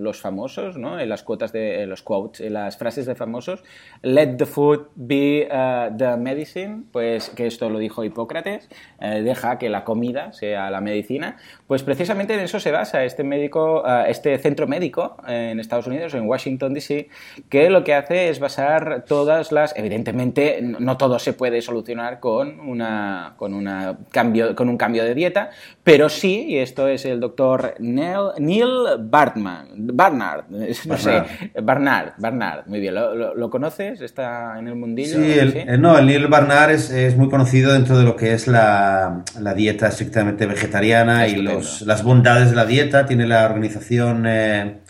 los 0.00 0.20
famosos, 0.20 0.78
¿no? 0.78 1.00
En 1.00 1.08
las 1.08 1.24
cuotas 1.24 1.50
de 1.50 1.84
los 1.84 2.02
quotes, 2.02 2.42
en 2.42 2.52
las 2.52 2.76
frases 2.76 3.06
de 3.06 3.16
famosos, 3.16 3.64
let 4.02 4.36
the 4.36 4.46
food 4.46 4.86
be 4.94 5.48
uh, 5.50 5.92
the 5.96 6.16
medicine, 6.16 6.84
pues 6.92 7.30
que 7.30 7.48
esto 7.48 7.68
lo 7.70 7.80
dijo 7.80 8.04
Hipócrates, 8.04 8.68
eh, 9.00 9.22
deja 9.24 9.58
que 9.58 9.68
la 9.68 9.82
comida 9.82 10.32
sea 10.32 10.70
la 10.70 10.80
medicina, 10.80 11.38
pues 11.66 11.82
precisamente 11.82 12.34
en 12.34 12.40
eso 12.40 12.60
se 12.60 12.70
basa 12.70 13.04
este 13.04 13.24
médico, 13.24 13.82
uh, 13.82 14.08
este 14.08 14.38
centro 14.38 14.66
médico 14.66 15.16
en 15.26 15.58
Estados 15.58 15.86
Unidos, 15.86 16.14
en 16.14 16.26
Washington 16.26 16.74
DC, 16.74 17.08
que 17.48 17.70
lo 17.70 17.82
que 17.82 17.94
hace 17.94 18.28
es 18.28 18.38
basar 18.38 19.04
todas 19.06 19.50
las, 19.52 19.76
evidentemente, 19.76 20.60
no 20.62 20.96
todo 20.96 21.18
se 21.18 21.32
puede 21.32 21.62
solucionar 21.62 22.20
con 22.20 22.60
una, 22.60 23.34
con 23.36 23.52
una 23.54 23.96
cambio, 24.12 24.54
con 24.54 24.68
un 24.68 24.76
cambio 24.76 25.04
de 25.04 25.14
dieta, 25.14 25.50
pero 25.82 26.08
sí, 26.08 26.46
y 26.48 26.58
esto 26.58 26.88
es 26.88 27.04
el 27.04 27.20
doctor 27.20 27.74
Neil, 27.80 28.30
Neil 28.38 28.68
Bartman, 29.00 29.68
Barnard, 29.74 30.44
no 30.86 30.96
sé, 30.96 31.22
Barnard, 31.62 32.12
Barnard, 32.18 32.66
muy 32.66 32.80
bien, 32.80 32.94
¿Lo, 32.94 33.50
conoces? 33.50 34.00
¿Está 34.00 34.58
en 34.58 34.68
el 34.68 34.74
mundillo? 34.74 35.18
Sí, 35.18 35.32
el, 35.32 35.80
no, 35.80 35.98
el 35.98 36.06
Neil 36.06 36.26
Barnard 36.26 36.70
es, 36.70 37.16
muy 37.16 37.28
conocido 37.28 37.72
dentro 37.72 37.96
de 37.98 38.04
lo 38.04 38.16
que 38.16 38.32
es 38.32 38.46
la, 38.46 39.22
dieta 39.56 39.88
estrictamente 39.88 40.46
vegetariana 40.46 41.26
y 41.26 41.36
las 41.84 42.02
bondades 42.02 42.50
de 42.50 42.56
la 42.56 42.66
dieta, 42.66 43.06
tiene 43.06 43.26
la 43.26 43.46
organización... 43.46 44.24
Eh, 44.26 44.80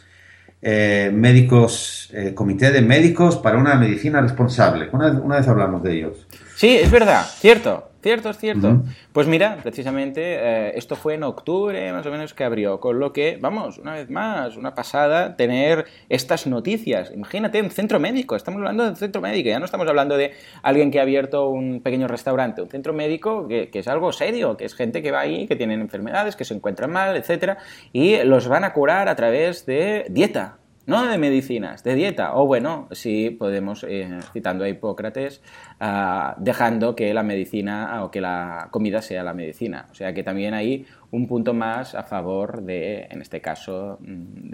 eh, 0.63 1.11
médicos, 1.13 2.11
eh, 2.13 2.35
comité 2.35 2.73
de 2.73 2.81
médicos 2.83 3.37
para 3.37 3.57
una 3.57 3.77
medicina 3.77 4.21
responsable. 4.21 4.89
Una, 4.91 5.13
una, 5.13 5.37
vez 5.37 5.47
hablamos 5.47 5.83
de 5.83 5.97
ellos. 5.97 6.27
Sí, 6.57 6.77
es 6.77 6.91
verdad, 6.91 7.25
cierto. 7.39 7.91
Cierto, 8.07 8.31
es 8.31 8.39
cierto. 8.39 8.85
Pues 9.13 9.27
mira, 9.27 9.59
precisamente 9.65 10.21
eh, 10.23 10.73
esto 10.77 10.95
fue 10.95 11.15
en 11.15 11.25
octubre 11.25 11.93
más 11.93 12.07
o 12.07 12.11
menos 12.13 12.35
que 12.35 12.45
abrió, 12.45 12.79
con 12.79 13.01
lo 13.01 13.13
que, 13.13 13.37
vamos, 13.41 13.79
una 13.79 13.95
vez 13.95 14.11
más, 14.11 14.57
una 14.57 14.77
pasada 14.77 15.35
tener 15.35 15.87
estas 16.09 16.47
noticias. 16.47 17.11
Imagínate, 17.13 17.61
un 17.61 17.71
centro 17.71 17.99
médico, 17.99 18.37
estamos 18.37 18.59
hablando 18.59 18.85
de 18.85 18.91
un 18.91 18.97
centro 18.97 19.21
médico, 19.21 19.49
ya 19.49 19.59
no 19.59 19.65
estamos 19.65 19.89
hablando 19.89 20.17
de 20.17 20.35
alguien 20.63 20.93
que 20.93 21.01
ha 21.01 21.03
abierto 21.03 21.49
un 21.49 21.81
pequeño 21.83 22.07
restaurante, 22.07 22.63
un 22.63 22.69
centro 22.69 22.93
médico 22.93 23.49
que, 23.49 23.71
que 23.71 23.81
es 23.81 23.89
algo 23.89 24.13
serio, 24.13 24.57
que 24.57 24.67
es 24.67 24.77
gente 24.77 25.03
que 25.03 25.11
va 25.11 25.19
ahí, 25.19 25.49
que 25.49 25.57
tienen 25.57 25.81
enfermedades, 25.81 26.37
que 26.37 26.45
se 26.45 26.55
encuentran 26.55 26.93
mal, 26.93 27.17
etcétera, 27.17 27.59
y 27.93 28.19
los 28.19 28.47
van 28.47 28.63
a 28.63 28.73
curar 28.73 29.09
a 29.09 29.17
través 29.17 29.67
de 29.67 30.07
dieta, 30.11 30.59
no 30.87 31.07
de 31.07 31.19
medicinas, 31.19 31.83
de 31.83 31.95
dieta. 31.95 32.35
O 32.35 32.47
bueno, 32.47 32.89
si 32.93 33.31
podemos, 33.31 33.85
eh, 33.89 34.19
citando 34.33 34.65
a 34.65 34.69
Hipócrates, 34.69 35.43
ah, 35.81 36.37
dejando 36.39 36.95
que 36.95 37.13
la 37.13 37.23
medicina 37.23 38.05
o 38.05 38.11
que 38.11 38.21
la 38.21 38.69
comida 38.71 39.03
sea 39.03 39.23
la 39.23 39.35
medicina. 39.35 39.87
O 39.91 39.95
sea 39.95 40.15
que 40.15 40.23
también 40.23 40.55
hay 40.55 40.87
un 41.11 41.27
punto 41.27 41.53
más 41.55 41.95
a 41.95 42.05
favor 42.05 42.63
de, 42.63 43.07
en 43.11 43.21
este 43.21 43.41
caso, 43.41 43.99
mm, 44.01 44.51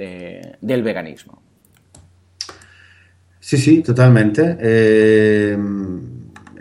del 0.60 0.82
veganismo. 0.82 1.42
Sí, 3.38 3.58
sí, 3.58 3.82
totalmente. 3.82 4.56
Eh, 4.60 5.58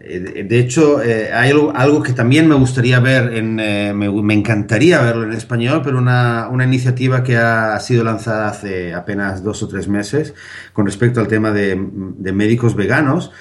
de 0.03 0.59
hecho, 0.59 1.01
eh, 1.01 1.31
hay 1.31 1.51
algo, 1.51 2.01
que 2.01 2.13
también 2.13 2.47
me 2.47 2.55
gustaría 2.55 2.99
ver, 2.99 3.33
en, 3.35 3.59
eh, 3.59 3.93
me, 3.93 4.33
encantaría 4.33 5.01
verlo 5.01 5.23
en 5.25 5.33
español, 5.33 5.81
pero 5.83 5.99
una, 5.99 6.49
iniciativa 6.63 7.23
que 7.23 7.37
ha 7.37 7.79
sido 7.79 8.03
lanzada 8.03 8.49
hace 8.49 8.93
apenas 8.93 9.43
dos 9.43 9.61
o 9.63 9.67
tres 9.67 9.87
meses 9.87 10.33
con 10.73 10.85
respecto 10.85 11.19
al 11.19 11.27
tema 11.27 11.51
de, 11.51 11.75
médicos 11.75 12.75
veganos. 12.75 13.31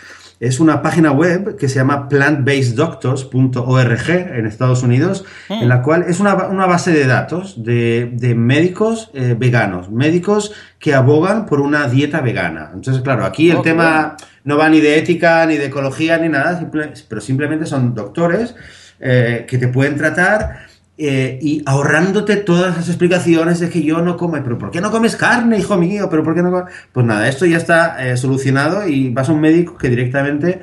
Es 0.40 0.58
una 0.58 0.82
página 0.82 1.12
web 1.12 1.56
que 1.56 1.68
se 1.68 1.76
llama 1.76 2.08
plantbaseddoctors.org 2.08 4.10
en 4.10 4.46
Estados 4.46 4.82
Unidos, 4.82 5.24
en 5.48 5.68
la 5.68 5.82
cual 5.82 6.06
es 6.08 6.18
una, 6.18 6.34
base 6.34 6.90
de 6.92 7.06
datos 7.06 7.62
de, 7.62 8.34
médicos 8.36 9.12
veganos, 9.12 9.90
médicos 9.90 10.52
que 10.78 10.94
abogan 10.94 11.44
por 11.44 11.60
una 11.60 11.88
dieta 11.88 12.22
vegana. 12.22 12.70
Entonces, 12.74 13.02
claro, 13.02 13.26
aquí 13.26 13.50
el 13.50 13.58
oh, 13.58 13.62
tema 13.62 14.16
no 14.44 14.56
va 14.56 14.70
ni 14.70 14.80
de 14.80 14.98
ética, 14.98 15.44
ni 15.44 15.56
de 15.56 15.66
ecología, 15.66 16.16
ni 16.16 16.30
nada, 16.30 16.70
pero 17.06 17.20
simplemente 17.20 17.66
son 17.66 17.94
doctores 17.94 18.54
eh, 19.02 19.46
que 19.48 19.56
te 19.56 19.68
pueden 19.68 19.96
tratar 19.96 20.66
eh, 21.00 21.38
y 21.40 21.62
ahorrándote 21.66 22.36
todas 22.36 22.76
las 22.76 22.88
explicaciones 22.88 23.60
de 23.60 23.70
que 23.70 23.82
yo 23.82 24.00
no 24.02 24.16
como, 24.16 24.34
pero 24.42 24.58
¿por 24.58 24.70
qué 24.70 24.80
no 24.80 24.90
comes 24.90 25.16
carne, 25.16 25.58
hijo 25.58 25.76
mío? 25.76 26.08
¿Pero 26.10 26.22
por 26.22 26.34
qué 26.34 26.42
no 26.42 26.66
Pues 26.92 27.06
nada, 27.06 27.28
esto 27.28 27.46
ya 27.46 27.56
está 27.56 28.06
eh, 28.06 28.16
solucionado 28.16 28.86
y 28.86 29.10
vas 29.10 29.28
a 29.28 29.32
un 29.32 29.40
médico 29.40 29.76
que 29.76 29.88
directamente 29.88 30.62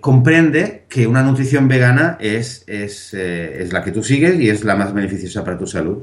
comprende 0.00 0.86
que 0.88 1.06
una 1.06 1.22
nutrición 1.22 1.68
vegana 1.68 2.16
es, 2.20 2.64
es, 2.66 3.14
es 3.14 3.72
la 3.72 3.82
que 3.84 3.92
tú 3.92 4.02
sigues 4.02 4.40
y 4.40 4.50
es 4.50 4.64
la 4.64 4.74
más 4.74 4.92
beneficiosa 4.92 5.44
para 5.44 5.56
tu 5.56 5.68
salud. 5.68 6.02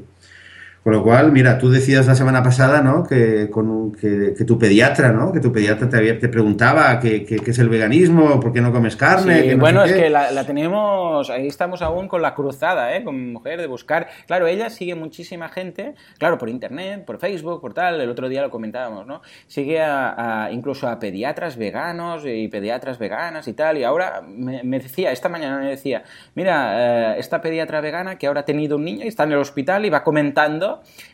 Con 0.83 0.91
lo 0.91 1.01
cual, 1.01 1.31
mira, 1.31 1.57
tú 1.57 1.69
decías 1.69 2.05
la 2.07 2.15
semana 2.15 2.43
pasada, 2.43 2.81
¿no? 2.81 3.05
Que, 3.05 3.49
con, 3.49 3.93
que, 3.93 4.35
tu 4.45 4.59
pediatra, 4.59 5.13
¿no? 5.13 5.31
Que 5.31 5.39
tu 5.39 5.49
pediatra 5.49 5.87
te, 5.87 6.13
te 6.15 6.27
preguntaba 6.27 6.99
qué, 6.99 7.25
es 7.45 7.59
el 7.59 7.69
veganismo, 7.69 8.37
por 8.41 8.51
qué 8.51 8.59
no 8.59 8.73
comes 8.73 8.97
carne. 8.97 9.55
bueno, 9.55 9.85
es 9.85 9.93
que 9.93 10.09
la, 10.09 10.45
tenemos, 10.45 11.29
ahí 11.29 11.47
estamos 11.47 11.81
aún 11.81 12.09
con 12.09 12.21
la 12.21 12.35
cruzada, 12.35 12.97
¿eh? 12.97 13.03
Con 13.05 13.15
mi 13.15 13.31
mujer, 13.31 13.61
de 13.61 13.67
buscar. 13.67 14.09
Claro, 14.27 14.45
ella 14.45 14.69
sigue 14.69 14.93
muchísima 14.93 15.47
gente, 15.47 15.95
claro, 16.17 16.37
por 16.37 16.49
internet, 16.49 17.05
por 17.05 17.17
Facebook, 17.17 17.61
por 17.61 17.73
tal, 17.73 18.01
el 18.01 18.09
otro 18.09 18.27
día 18.27 18.41
lo 18.41 18.49
comentábamos, 18.49 19.07
¿no? 19.07 19.21
Sigue 19.47 19.81
a, 19.81 20.49
incluso 20.51 20.89
a 20.89 20.99
pediatras 20.99 21.55
veganos 21.55 22.23
y 22.25 22.49
pediatras 22.49 22.99
veganas 22.99 23.47
y 23.47 23.53
tal, 23.53 23.77
y 23.77 23.85
ahora 23.85 24.21
me, 24.21 24.79
decía, 24.79 25.13
esta 25.13 25.29
mañana 25.29 25.59
me 25.59 25.69
decía, 25.69 26.03
mira, 26.35 27.13
eh, 27.13 27.19
esta 27.19 27.39
pediatra 27.41 27.79
vegana 27.79 28.17
que 28.17 28.27
ahora 28.27 28.41
ha 28.41 28.45
tenido 28.45 28.75
un 28.75 28.83
niño 28.83 29.05
y 29.05 29.07
está 29.07 29.23
en 29.23 29.31
el 29.31 29.37
hospital 29.37 29.85
y 29.85 29.89
va 29.89 30.03
comentando 30.03 30.72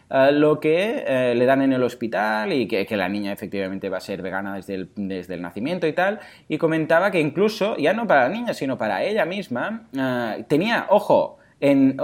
eh, 0.09 0.31
lo 0.31 0.59
que 0.59 1.03
eh, 1.05 1.35
le 1.35 1.45
dan 1.45 1.61
en 1.61 1.73
el 1.73 1.83
hospital 1.83 2.51
y 2.53 2.67
que, 2.67 2.85
la 2.97 3.07
niña 3.07 3.31
efectivamente 3.31 3.89
va 3.89 3.97
a 3.97 4.01
ser 4.01 4.21
vegana 4.21 4.55
desde 4.55 4.75
el, 4.75 4.89
desde 4.95 5.35
el, 5.35 5.41
nacimiento 5.41 5.87
y 5.87 5.93
tal. 5.93 6.19
Y 6.47 6.57
comentaba 6.57 7.11
que 7.11 7.19
incluso, 7.19 7.77
ya 7.77 7.93
no 7.93 8.07
para 8.07 8.23
la 8.23 8.29
niña, 8.29 8.53
sino 8.53 8.77
para 8.77 9.03
ella 9.03 9.25
misma, 9.25 9.87
eh, 9.97 10.43
tenía, 10.47 10.87
ojo, 10.89 11.37
en, 11.61 11.97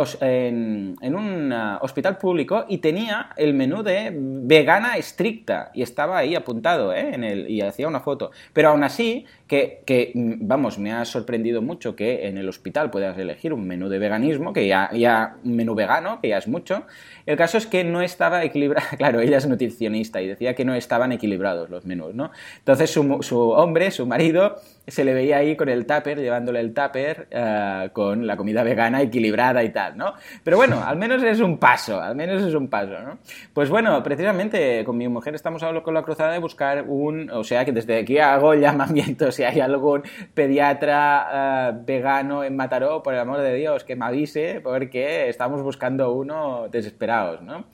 en, 1.02 1.16
un 1.16 1.54
hospital 1.80 2.18
público 2.18 2.66
y 2.68 2.80
tenía 2.80 3.30
el 3.38 3.54
menú 3.54 3.84
de 3.84 4.12
vegana 4.14 4.98
estricta 4.98 5.72
y 5.74 5.82
estaba 5.82 6.18
ahí 6.18 6.36
apuntado 6.36 6.94
en 6.94 7.24
el, 7.24 7.50
y 7.50 7.62
hacía 7.62 7.88
una 7.88 8.02
foto. 8.02 8.32
Pero 8.52 8.70
aún 8.70 8.84
así, 8.84 9.26
que, 9.48 9.84
que, 9.86 10.12
vamos, 10.16 10.80
me 10.80 10.92
ha 10.92 11.06
sorprendido 11.06 11.62
mucho 11.62 11.96
que 11.96 12.28
en 12.28 12.38
el 12.38 12.50
hospital 12.50 12.90
puedas 12.90 13.18
elegir 13.18 13.54
un 13.54 13.68
menú 13.68 13.90
de 13.90 14.00
veganismo, 14.00 14.54
que 14.54 14.68
ya, 14.68 14.90
ya 14.92 15.38
un 15.44 15.56
menú 15.56 15.76
vegano, 15.76 16.20
que 16.20 16.30
ya 16.30 16.38
es 16.38 16.48
mucho, 16.48 16.86
el 17.26 17.38
caso 17.38 17.58
es 17.58 17.68
que 17.68 17.84
no 17.84 18.02
estaba 18.02 18.44
equilibrado. 18.44 18.86
Claro, 18.98 19.20
ella 19.20 19.38
es 19.38 19.48
nutricionista 19.48 20.22
y 20.22 20.28
decía 20.28 20.56
que 20.56 20.64
no 20.66 20.74
estaban 20.74 21.12
equilibrados 21.12 21.70
los 21.70 21.86
menús, 21.86 22.16
¿no? 22.16 22.32
Entonces 22.60 22.90
su, 22.90 23.52
hombre, 23.52 23.92
su 23.92 24.06
marido, 24.06 24.56
se 24.88 25.04
le 25.04 25.14
veía 25.14 25.38
ahí 25.38 25.56
con 25.56 25.70
el 25.70 25.86
tupper, 25.86 26.20
llevándole 26.20 26.60
el 26.60 26.74
tupper 26.74 27.28
eh, 27.30 27.90
con 27.94 28.26
la 28.26 28.38
comida 28.38 28.64
vegana 28.64 29.02
equilibrada 29.02 29.64
y 29.64 29.70
tal, 29.70 29.98
¿no? 29.98 30.14
Pero 30.44 30.58
bueno, 30.58 30.84
al 30.84 30.98
menos 30.98 31.22
es 31.24 31.40
un 31.40 31.58
paso, 31.58 32.02
al 32.02 32.16
menos 32.16 32.42
es 32.42 32.54
un 32.54 32.68
paso, 32.68 33.00
¿no? 33.02 33.18
Pues 33.54 33.70
bueno, 33.70 34.02
precisamente 34.02 34.84
con 34.86 34.98
mi 34.98 35.08
mujer 35.08 35.36
estamos 35.36 35.62
hablando 35.62 35.84
con 35.84 35.94
la 35.94 36.04
cruzada 36.04 36.32
de 36.32 36.40
buscar 36.40 36.86
un, 36.88 37.30
o 37.30 37.44
sea 37.44 37.66
que 37.66 37.72
desde 37.72 38.00
aquí 38.00 38.18
hago 38.18 38.54
llamamiento 38.54 39.32
si 39.36 39.44
hay 39.44 39.60
algún 39.60 40.04
pediatra 40.34 41.70
eh, 41.70 41.80
vegano 41.86 42.44
en 42.44 42.56
Mataró, 42.56 43.04
por 43.04 43.14
el 43.14 43.20
amor 43.20 43.42
de 43.42 43.54
Dios, 43.54 43.84
que 43.84 43.96
me 43.96 44.06
avise, 44.06 44.62
porque 44.62 45.30
estamos 45.30 45.62
buscando 45.62 46.14
uno 46.14 46.68
desesperado 46.70 47.42
¿no? 47.42 47.66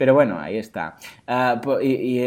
Pero 0.00 0.14
bueno, 0.14 0.38
ahí 0.40 0.56
está. 0.56 0.96
Ah, 1.26 1.60
y, 1.82 2.24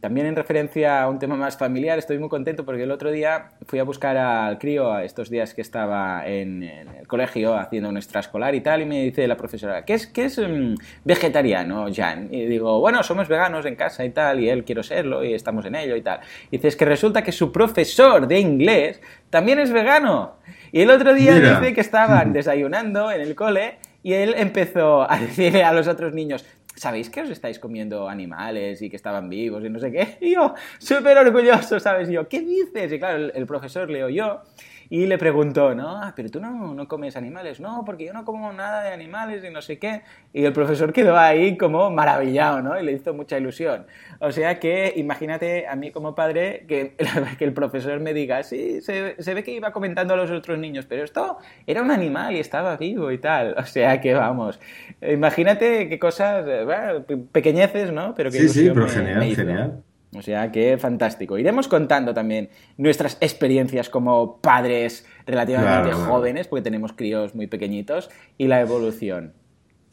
también 0.00 0.26
en 0.26 0.36
referencia 0.36 1.02
a 1.02 1.08
un 1.10 1.18
tema 1.18 1.36
más 1.36 1.58
familiar, 1.58 1.98
estoy 1.98 2.18
muy 2.18 2.30
contento 2.30 2.64
porque 2.64 2.84
el 2.84 2.90
otro 2.90 3.10
día 3.10 3.50
fui 3.66 3.78
a 3.78 3.84
buscar 3.84 4.16
al 4.16 4.58
crío 4.58 4.98
estos 5.00 5.28
días 5.28 5.52
que 5.52 5.60
estaba 5.60 6.26
en, 6.26 6.62
el 6.62 7.06
colegio 7.06 7.54
haciendo 7.54 7.90
un 7.90 7.98
extraescolar 7.98 8.54
y 8.54 8.62
tal, 8.62 8.80
y 8.80 8.86
me 8.86 9.02
dice 9.02 9.28
la 9.28 9.36
profesora, 9.36 9.84
¿qué 9.84 9.92
es, 9.92 10.06
qué 10.06 10.24
es 10.24 10.38
mm, 10.38 10.76
vegetariano, 11.04 11.88
Jan? 11.94 12.28
Y 12.32 12.46
digo, 12.46 12.80
bueno, 12.80 13.02
somos 13.02 13.28
veganos 13.28 13.66
en 13.66 13.76
casa 13.76 14.06
y 14.06 14.10
tal, 14.10 14.40
y 14.40 14.48
él 14.48 14.64
quiero 14.64 14.82
serlo, 14.82 15.22
y 15.22 15.34
estamos 15.34 15.66
en 15.66 15.74
ello 15.74 15.94
y 15.94 16.00
tal. 16.00 16.20
Y 16.50 16.56
dice, 16.56 16.68
es 16.68 16.76
que 16.76 16.86
resulta 16.86 17.20
que 17.22 17.32
su 17.32 17.52
profesor 17.66 18.28
de 18.28 18.38
inglés 18.38 19.00
también 19.28 19.58
es 19.58 19.72
vegano. 19.72 20.36
Y 20.70 20.82
el 20.82 20.90
otro 20.90 21.14
día 21.14 21.34
dice 21.34 21.74
que 21.74 21.80
estaban 21.80 22.32
desayunando 22.32 23.10
en 23.10 23.20
el 23.20 23.34
cole 23.34 23.78
y 24.02 24.12
él 24.12 24.34
empezó 24.36 25.10
a 25.10 25.18
decirle 25.20 25.64
a 25.64 25.72
los 25.72 25.88
otros 25.88 26.12
niños, 26.12 26.44
¿sabéis 26.76 27.10
que 27.10 27.22
os 27.22 27.30
estáis 27.30 27.58
comiendo 27.58 28.08
animales 28.08 28.82
y 28.82 28.88
que 28.88 28.96
estaban 28.96 29.28
vivos 29.28 29.64
y 29.64 29.68
no 29.68 29.80
sé 29.80 29.90
qué? 29.90 30.16
Y 30.20 30.34
yo, 30.34 30.54
súper 30.78 31.18
orgulloso, 31.18 31.80
¿sabes? 31.80 32.08
Y 32.08 32.12
yo, 32.12 32.28
¿qué 32.28 32.40
dices? 32.40 32.92
Y 32.92 32.98
claro, 32.98 33.16
el, 33.16 33.32
el 33.34 33.46
profesor 33.46 33.90
le 33.90 34.04
oyó 34.04 34.42
y 34.88 35.06
le 35.06 35.18
preguntó, 35.18 35.74
¿no? 35.74 36.02
Ah, 36.02 36.12
pero 36.14 36.30
tú 36.30 36.40
no, 36.40 36.74
no, 36.74 36.88
comes 36.88 37.16
animales. 37.16 37.60
No, 37.60 37.84
porque 37.84 38.06
yo 38.06 38.12
no 38.12 38.24
como 38.24 38.52
nada 38.52 38.82
de 38.82 38.90
animales 38.90 39.44
y 39.44 39.50
no 39.50 39.62
sé 39.62 39.78
qué. 39.78 40.02
Y 40.32 40.44
el 40.44 40.52
profesor 40.52 40.92
quedó 40.92 41.16
ahí 41.16 41.56
como 41.56 41.90
maravillado, 41.90 42.62
¿no? 42.62 42.78
Y 42.78 42.84
le 42.84 42.92
hizo 42.92 43.14
mucha 43.14 43.38
ilusión. 43.38 43.86
O 44.20 44.32
sea 44.32 44.58
que 44.58 44.92
imagínate 44.96 45.66
a 45.66 45.76
mí 45.76 45.90
como 45.90 46.14
padre 46.14 46.64
que, 46.68 46.94
que 47.38 47.44
el 47.44 47.52
profesor 47.52 48.00
me 48.00 48.14
diga, 48.14 48.42
sí, 48.42 48.80
se, 48.80 49.20
se, 49.22 49.34
ve 49.34 49.42
que 49.42 49.52
iba 49.52 49.72
comentando 49.72 50.14
a 50.14 50.16
los 50.16 50.30
otros 50.30 50.58
niños, 50.58 50.86
pero 50.86 51.04
esto 51.04 51.38
era 51.66 51.82
un 51.82 51.90
animal 51.90 52.34
y 52.34 52.40
estaba 52.40 52.76
vivo 52.76 53.10
y 53.10 53.18
tal. 53.18 53.54
O 53.58 53.64
sea 53.64 54.00
que 54.00 54.14
vamos, 54.14 54.60
imagínate 55.02 55.88
qué 55.88 55.98
cosas, 55.98 56.44
bueno, 56.64 57.04
pequeñeces, 57.32 57.92
¿no? 57.92 58.14
Pero 58.14 58.30
que 58.30 58.38
sí, 58.38 58.48
sí, 58.48 58.70
pero 58.72 58.86
me, 58.86 58.92
genial, 58.92 59.18
me 59.18 59.34
genial. 59.34 59.82
O 60.16 60.22
sea 60.22 60.50
que 60.50 60.78
fantástico. 60.78 61.38
Iremos 61.38 61.68
contando 61.68 62.14
también 62.14 62.48
nuestras 62.76 63.18
experiencias 63.20 63.88
como 63.88 64.38
padres 64.40 65.06
relativamente 65.26 65.90
claro, 65.90 66.04
jóvenes, 66.06 66.48
porque 66.48 66.62
tenemos 66.62 66.92
críos 66.92 67.34
muy 67.34 67.46
pequeñitos, 67.46 68.10
y 68.38 68.46
la 68.46 68.60
evolución. 68.60 69.32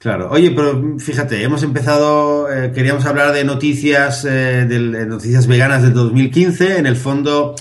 Claro, 0.04 0.30
oye, 0.32 0.52
pero 0.52 1.00
fíjate, 1.00 1.44
hemos 1.44 1.64
empezado, 1.64 2.52
eh, 2.52 2.74
queríamos 2.74 3.06
hablar 3.06 3.32
de 3.34 3.46
noticias, 3.46 4.26
eh, 4.26 4.66
de 4.66 5.06
noticias 5.06 5.48
veganas 5.48 5.82
del 5.82 5.94
2015, 5.94 6.78
en 6.78 6.88
el 6.88 6.98
fondo 6.98 7.56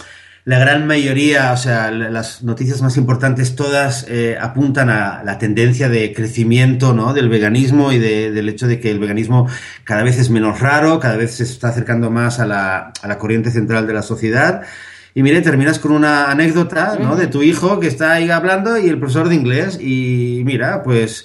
la 0.45 0.59
gran 0.59 0.89
mayoría, 0.89 1.53
o 1.53 1.57
sea, 1.57 1.93
las 1.93 2.43
noticias 2.43 2.83
más 2.83 2.97
importantes 2.97 3.55
todas 3.55 4.07
eh, 4.09 4.37
apuntan 4.41 4.91
a 4.91 5.23
la 5.23 5.39
tendencia 5.39 5.89
de 5.89 6.13
crecimiento 6.13 6.95
¿no? 6.95 7.15
del 7.15 7.29
veganismo 7.29 7.93
y 7.93 7.99
de, 7.99 8.33
del 8.33 8.49
hecho 8.49 8.67
de 8.67 8.81
que 8.81 8.91
el 8.91 8.99
veganismo 8.99 9.49
cada 9.85 10.03
vez 10.03 10.19
es 10.19 10.31
menos 10.31 10.59
raro, 10.59 10.99
cada 10.99 11.17
vez 11.17 11.37
se 11.37 11.45
está 11.45 11.69
acercando 11.69 12.11
más 12.11 12.41
a 12.41 12.47
la, 12.47 12.93
a 13.03 13.09
la 13.09 13.19
corriente 13.19 13.53
central 13.53 13.87
de 13.87 13.95
la 13.95 14.03
sociedad. 14.03 14.63
Y 15.15 15.23
mire, 15.23 15.43
terminas 15.43 15.79
con 15.79 15.93
una 15.93 16.31
anécdota 16.31 16.97
¿no? 16.99 17.15
de 17.15 17.29
tu 17.29 17.43
hijo 17.43 17.79
que 17.79 17.87
está 17.87 18.13
ahí 18.13 18.31
hablando 18.31 18.77
y 18.79 18.89
el 18.89 18.99
profesor 18.99 19.29
de 19.29 19.37
inglés. 19.37 19.79
Y 19.81 20.43
mira, 20.45 20.83
pues... 20.83 21.25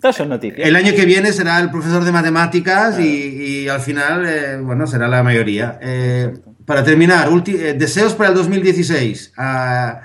Todas 0.00 0.16
son 0.16 0.28
noticias. 0.28 0.66
El 0.66 0.76
año 0.76 0.92
que 0.94 1.06
viene 1.06 1.32
será 1.32 1.60
el 1.60 1.70
profesor 1.70 2.04
de 2.04 2.12
matemáticas 2.12 2.96
claro. 2.96 3.04
y, 3.04 3.64
y, 3.64 3.68
al 3.68 3.80
final, 3.80 4.26
eh, 4.26 4.58
bueno, 4.60 4.86
será 4.86 5.08
la 5.08 5.22
mayoría. 5.22 5.78
Eh, 5.80 6.32
para 6.70 6.84
terminar, 6.84 7.28
eh, 7.48 7.74
deseos 7.74 8.14
para 8.14 8.28
el 8.28 8.36
2016 8.36 9.32
a, 9.36 10.02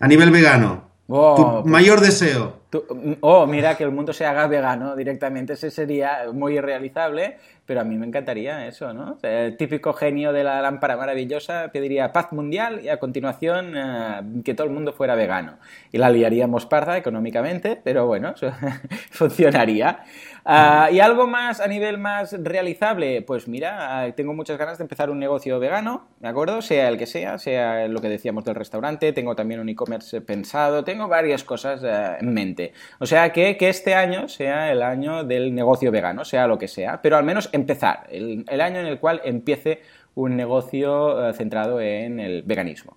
a 0.00 0.08
nivel 0.08 0.30
vegano. 0.30 0.88
Oh, 1.08 1.34
tu 1.36 1.62
pues, 1.62 1.66
mayor 1.66 2.00
deseo. 2.00 2.54
Tu, 2.70 2.82
oh, 3.20 3.46
mira, 3.46 3.76
que 3.76 3.84
el 3.84 3.90
mundo 3.90 4.14
se 4.14 4.24
haga 4.24 4.46
vegano 4.46 4.96
directamente. 4.96 5.52
Ese 5.52 5.70
sería 5.70 6.20
muy 6.32 6.56
irrealizable, 6.56 7.36
pero 7.66 7.80
a 7.80 7.84
mí 7.84 7.96
me 7.96 8.06
encantaría 8.06 8.66
eso, 8.66 8.94
¿no? 8.94 9.18
El 9.22 9.56
típico 9.56 9.92
genio 9.92 10.32
de 10.32 10.44
la 10.44 10.62
lámpara 10.62 10.96
maravillosa 10.96 11.70
pediría 11.72 12.12
paz 12.12 12.32
mundial 12.32 12.80
y 12.82 12.88
a 12.88 12.98
continuación 12.98 13.74
uh, 13.76 14.42
que 14.42 14.54
todo 14.54 14.68
el 14.68 14.72
mundo 14.72 14.92
fuera 14.92 15.16
vegano. 15.16 15.58
Y 15.90 15.98
la 15.98 16.08
liaríamos 16.10 16.64
parda 16.66 16.96
económicamente, 16.96 17.78
pero 17.82 18.06
bueno, 18.06 18.34
funcionaría. 19.10 20.04
Uh, 20.44 20.94
¿Y 20.94 21.00
algo 21.00 21.26
más 21.26 21.60
a 21.60 21.66
nivel 21.66 21.98
más 21.98 22.32
realizable? 22.40 23.20
Pues 23.22 23.48
mira, 23.48 24.06
uh, 24.06 24.12
tengo 24.12 24.32
muchas 24.32 24.56
ganas 24.58 24.78
de 24.78 24.84
empezar 24.84 25.10
un 25.10 25.18
negocio 25.18 25.58
vegano, 25.58 26.06
¿de 26.20 26.28
acuerdo? 26.28 26.62
Sea 26.62 26.88
el 26.88 26.98
que 26.98 27.06
sea, 27.06 27.38
sea 27.38 27.88
lo 27.88 28.00
que 28.00 28.08
decíamos 28.08 28.44
del 28.44 28.54
restaurante, 28.54 29.12
tengo 29.12 29.34
también 29.34 29.58
un 29.58 29.68
e-commerce 29.68 30.20
pensado, 30.20 30.84
tengo 30.84 31.08
varias 31.08 31.42
cosas 31.42 31.82
uh, 31.82 32.22
en 32.22 32.32
mente. 32.32 32.72
O 33.00 33.06
sea 33.06 33.32
que, 33.32 33.56
que 33.56 33.68
este 33.68 33.94
año 33.94 34.28
sea 34.28 34.70
el 34.70 34.82
año 34.82 35.24
del 35.24 35.52
negocio 35.52 35.90
vegano, 35.90 36.24
sea 36.24 36.46
lo 36.46 36.58
que 36.58 36.68
sea, 36.68 37.02
pero 37.02 37.16
al 37.16 37.24
menos 37.24 37.50
empezar, 37.56 38.06
el, 38.10 38.44
el 38.48 38.60
año 38.60 38.80
en 38.80 38.86
el 38.86 39.00
cual 39.00 39.20
empiece 39.24 39.80
un 40.14 40.36
negocio 40.36 41.32
centrado 41.34 41.80
en 41.80 42.20
el 42.20 42.42
veganismo. 42.42 42.96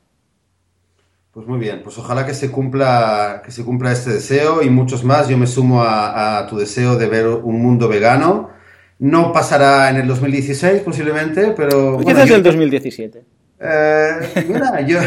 Pues 1.31 1.45
muy 1.45 1.59
bien, 1.59 1.81
pues 1.83 1.97
ojalá 1.97 2.25
que 2.25 2.33
se 2.33 2.51
cumpla, 2.51 3.41
que 3.45 3.51
se 3.51 3.63
cumpla 3.63 3.91
este 3.91 4.11
deseo 4.11 4.63
y 4.63 4.69
muchos 4.69 5.03
más. 5.03 5.29
Yo 5.29 5.37
me 5.37 5.45
sumo 5.45 5.83
a, 5.83 6.39
a, 6.39 6.47
tu 6.47 6.57
deseo 6.57 6.97
de 6.97 7.07
ver 7.07 7.27
un 7.27 7.61
mundo 7.61 7.87
vegano. 7.87 8.49
No 8.97 9.31
pasará 9.31 9.89
en 9.89 9.97
el 9.97 10.07
2016 10.07 10.81
posiblemente, 10.81 11.53
pero... 11.55 11.99
¿Qué 11.99 12.13
bueno, 12.13 12.35
el 12.35 12.43
2017? 12.43 13.23
Eh, 13.61 14.45
mira, 14.47 14.79
yo, 14.81 14.99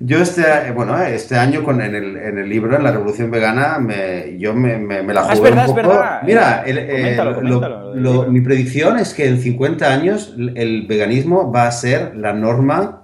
yo 0.00 0.22
este, 0.22 0.70
bueno, 0.74 0.98
este 1.02 1.36
año 1.36 1.62
con, 1.62 1.82
en, 1.82 1.94
el, 1.94 2.16
en 2.16 2.38
el 2.38 2.48
libro, 2.48 2.74
en 2.74 2.82
la 2.82 2.92
Revolución 2.92 3.30
Vegana, 3.30 3.78
me, 3.78 4.38
yo 4.38 4.54
me, 4.54 4.78
me, 4.78 5.02
me 5.02 5.12
la 5.12 5.22
jugué 5.22 5.32
ah, 5.32 5.34
es 5.34 5.42
verdad, 5.42 5.68
un 5.68 5.74
poco. 5.74 5.80
Es 5.80 5.88
verdad. 5.88 6.22
Mira, 6.22 6.62
el, 6.64 6.86
coméntalo, 6.86 7.34
coméntalo, 7.34 7.94
lo, 7.94 8.24
lo, 8.24 8.30
mi 8.30 8.40
predicción 8.40 8.98
es 8.98 9.12
que 9.12 9.28
en 9.28 9.40
50 9.40 9.86
años 9.86 10.34
el 10.54 10.86
veganismo 10.86 11.52
va 11.52 11.66
a 11.66 11.72
ser 11.72 12.16
la 12.16 12.32
norma 12.32 13.02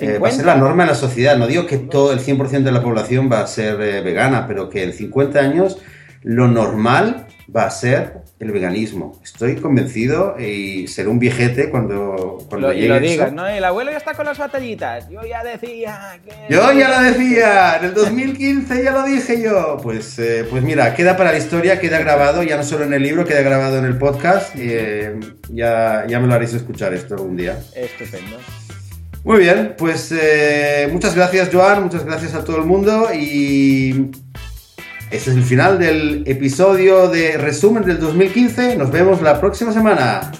eh, 0.00 0.18
va 0.18 0.28
a 0.28 0.30
ser 0.30 0.46
la 0.46 0.54
norma 0.54 0.84
en 0.84 0.90
la 0.90 0.94
sociedad. 0.94 1.36
No 1.36 1.48
digo 1.48 1.66
que 1.66 1.78
todo 1.78 2.12
el 2.12 2.20
100% 2.20 2.62
de 2.62 2.72
la 2.72 2.82
población 2.82 3.28
va 3.30 3.40
a 3.40 3.46
ser 3.46 3.80
eh, 3.80 4.00
vegana, 4.00 4.46
pero 4.46 4.68
que 4.70 4.84
en 4.84 4.92
50 4.92 5.40
años 5.40 5.78
lo 6.22 6.46
normal 6.46 7.26
va 7.54 7.64
a 7.64 7.70
ser 7.70 8.22
el 8.40 8.52
veganismo. 8.52 9.20
Estoy 9.24 9.56
convencido 9.56 10.36
y 10.38 10.86
seré 10.86 11.08
un 11.08 11.18
viejete 11.18 11.70
cuando, 11.70 12.38
cuando 12.48 12.68
lo, 12.68 12.72
llegue 12.72 12.86
y 12.86 12.88
lo 12.88 13.00
digas, 13.00 13.32
¿no? 13.32 13.46
El 13.46 13.64
abuelo 13.64 13.90
ya 13.90 13.96
está 13.96 14.14
con 14.14 14.26
las 14.26 14.38
batallitas. 14.38 15.08
Yo 15.08 15.24
ya 15.24 15.42
decía 15.42 16.20
que... 16.24 16.54
Yo 16.54 16.72
ya 16.72 16.88
lo 16.88 17.02
decía. 17.02 17.78
En 17.78 17.86
el 17.86 17.94
2015 17.94 18.84
ya 18.84 18.92
lo 18.92 19.02
dije 19.02 19.42
yo. 19.42 19.78
Pues, 19.82 20.18
eh, 20.18 20.46
pues 20.48 20.62
mira, 20.62 20.94
queda 20.94 21.16
para 21.16 21.32
la 21.32 21.38
historia, 21.38 21.80
queda 21.80 21.98
grabado, 21.98 22.42
ya 22.44 22.56
no 22.56 22.62
solo 22.62 22.84
en 22.84 22.94
el 22.94 23.02
libro, 23.02 23.24
queda 23.24 23.42
grabado 23.42 23.78
en 23.78 23.86
el 23.86 23.98
podcast. 23.98 24.54
Y, 24.54 24.68
eh, 24.70 25.18
ya, 25.50 26.06
ya 26.06 26.20
me 26.20 26.28
lo 26.28 26.34
haréis 26.34 26.54
escuchar 26.54 26.94
esto 26.94 27.14
algún 27.14 27.36
día. 27.36 27.58
Estupendo. 27.74 28.38
Muy 29.24 29.40
bien, 29.40 29.74
pues 29.76 30.12
eh, 30.12 30.88
muchas 30.92 31.14
gracias 31.14 31.50
Joan, 31.52 31.82
muchas 31.82 32.04
gracias 32.04 32.34
a 32.34 32.44
todo 32.44 32.56
el 32.56 32.64
mundo 32.64 33.08
y 33.12 34.10
este 35.10 35.30
es 35.30 35.36
el 35.36 35.42
final 35.42 35.78
del 35.78 36.22
episodio 36.26 37.08
de 37.08 37.38
resumen 37.38 37.82
del 37.84 37.98
2015. 37.98 38.76
Nos 38.76 38.90
vemos 38.90 39.22
la 39.22 39.40
próxima 39.40 39.72
semana. 39.72 40.32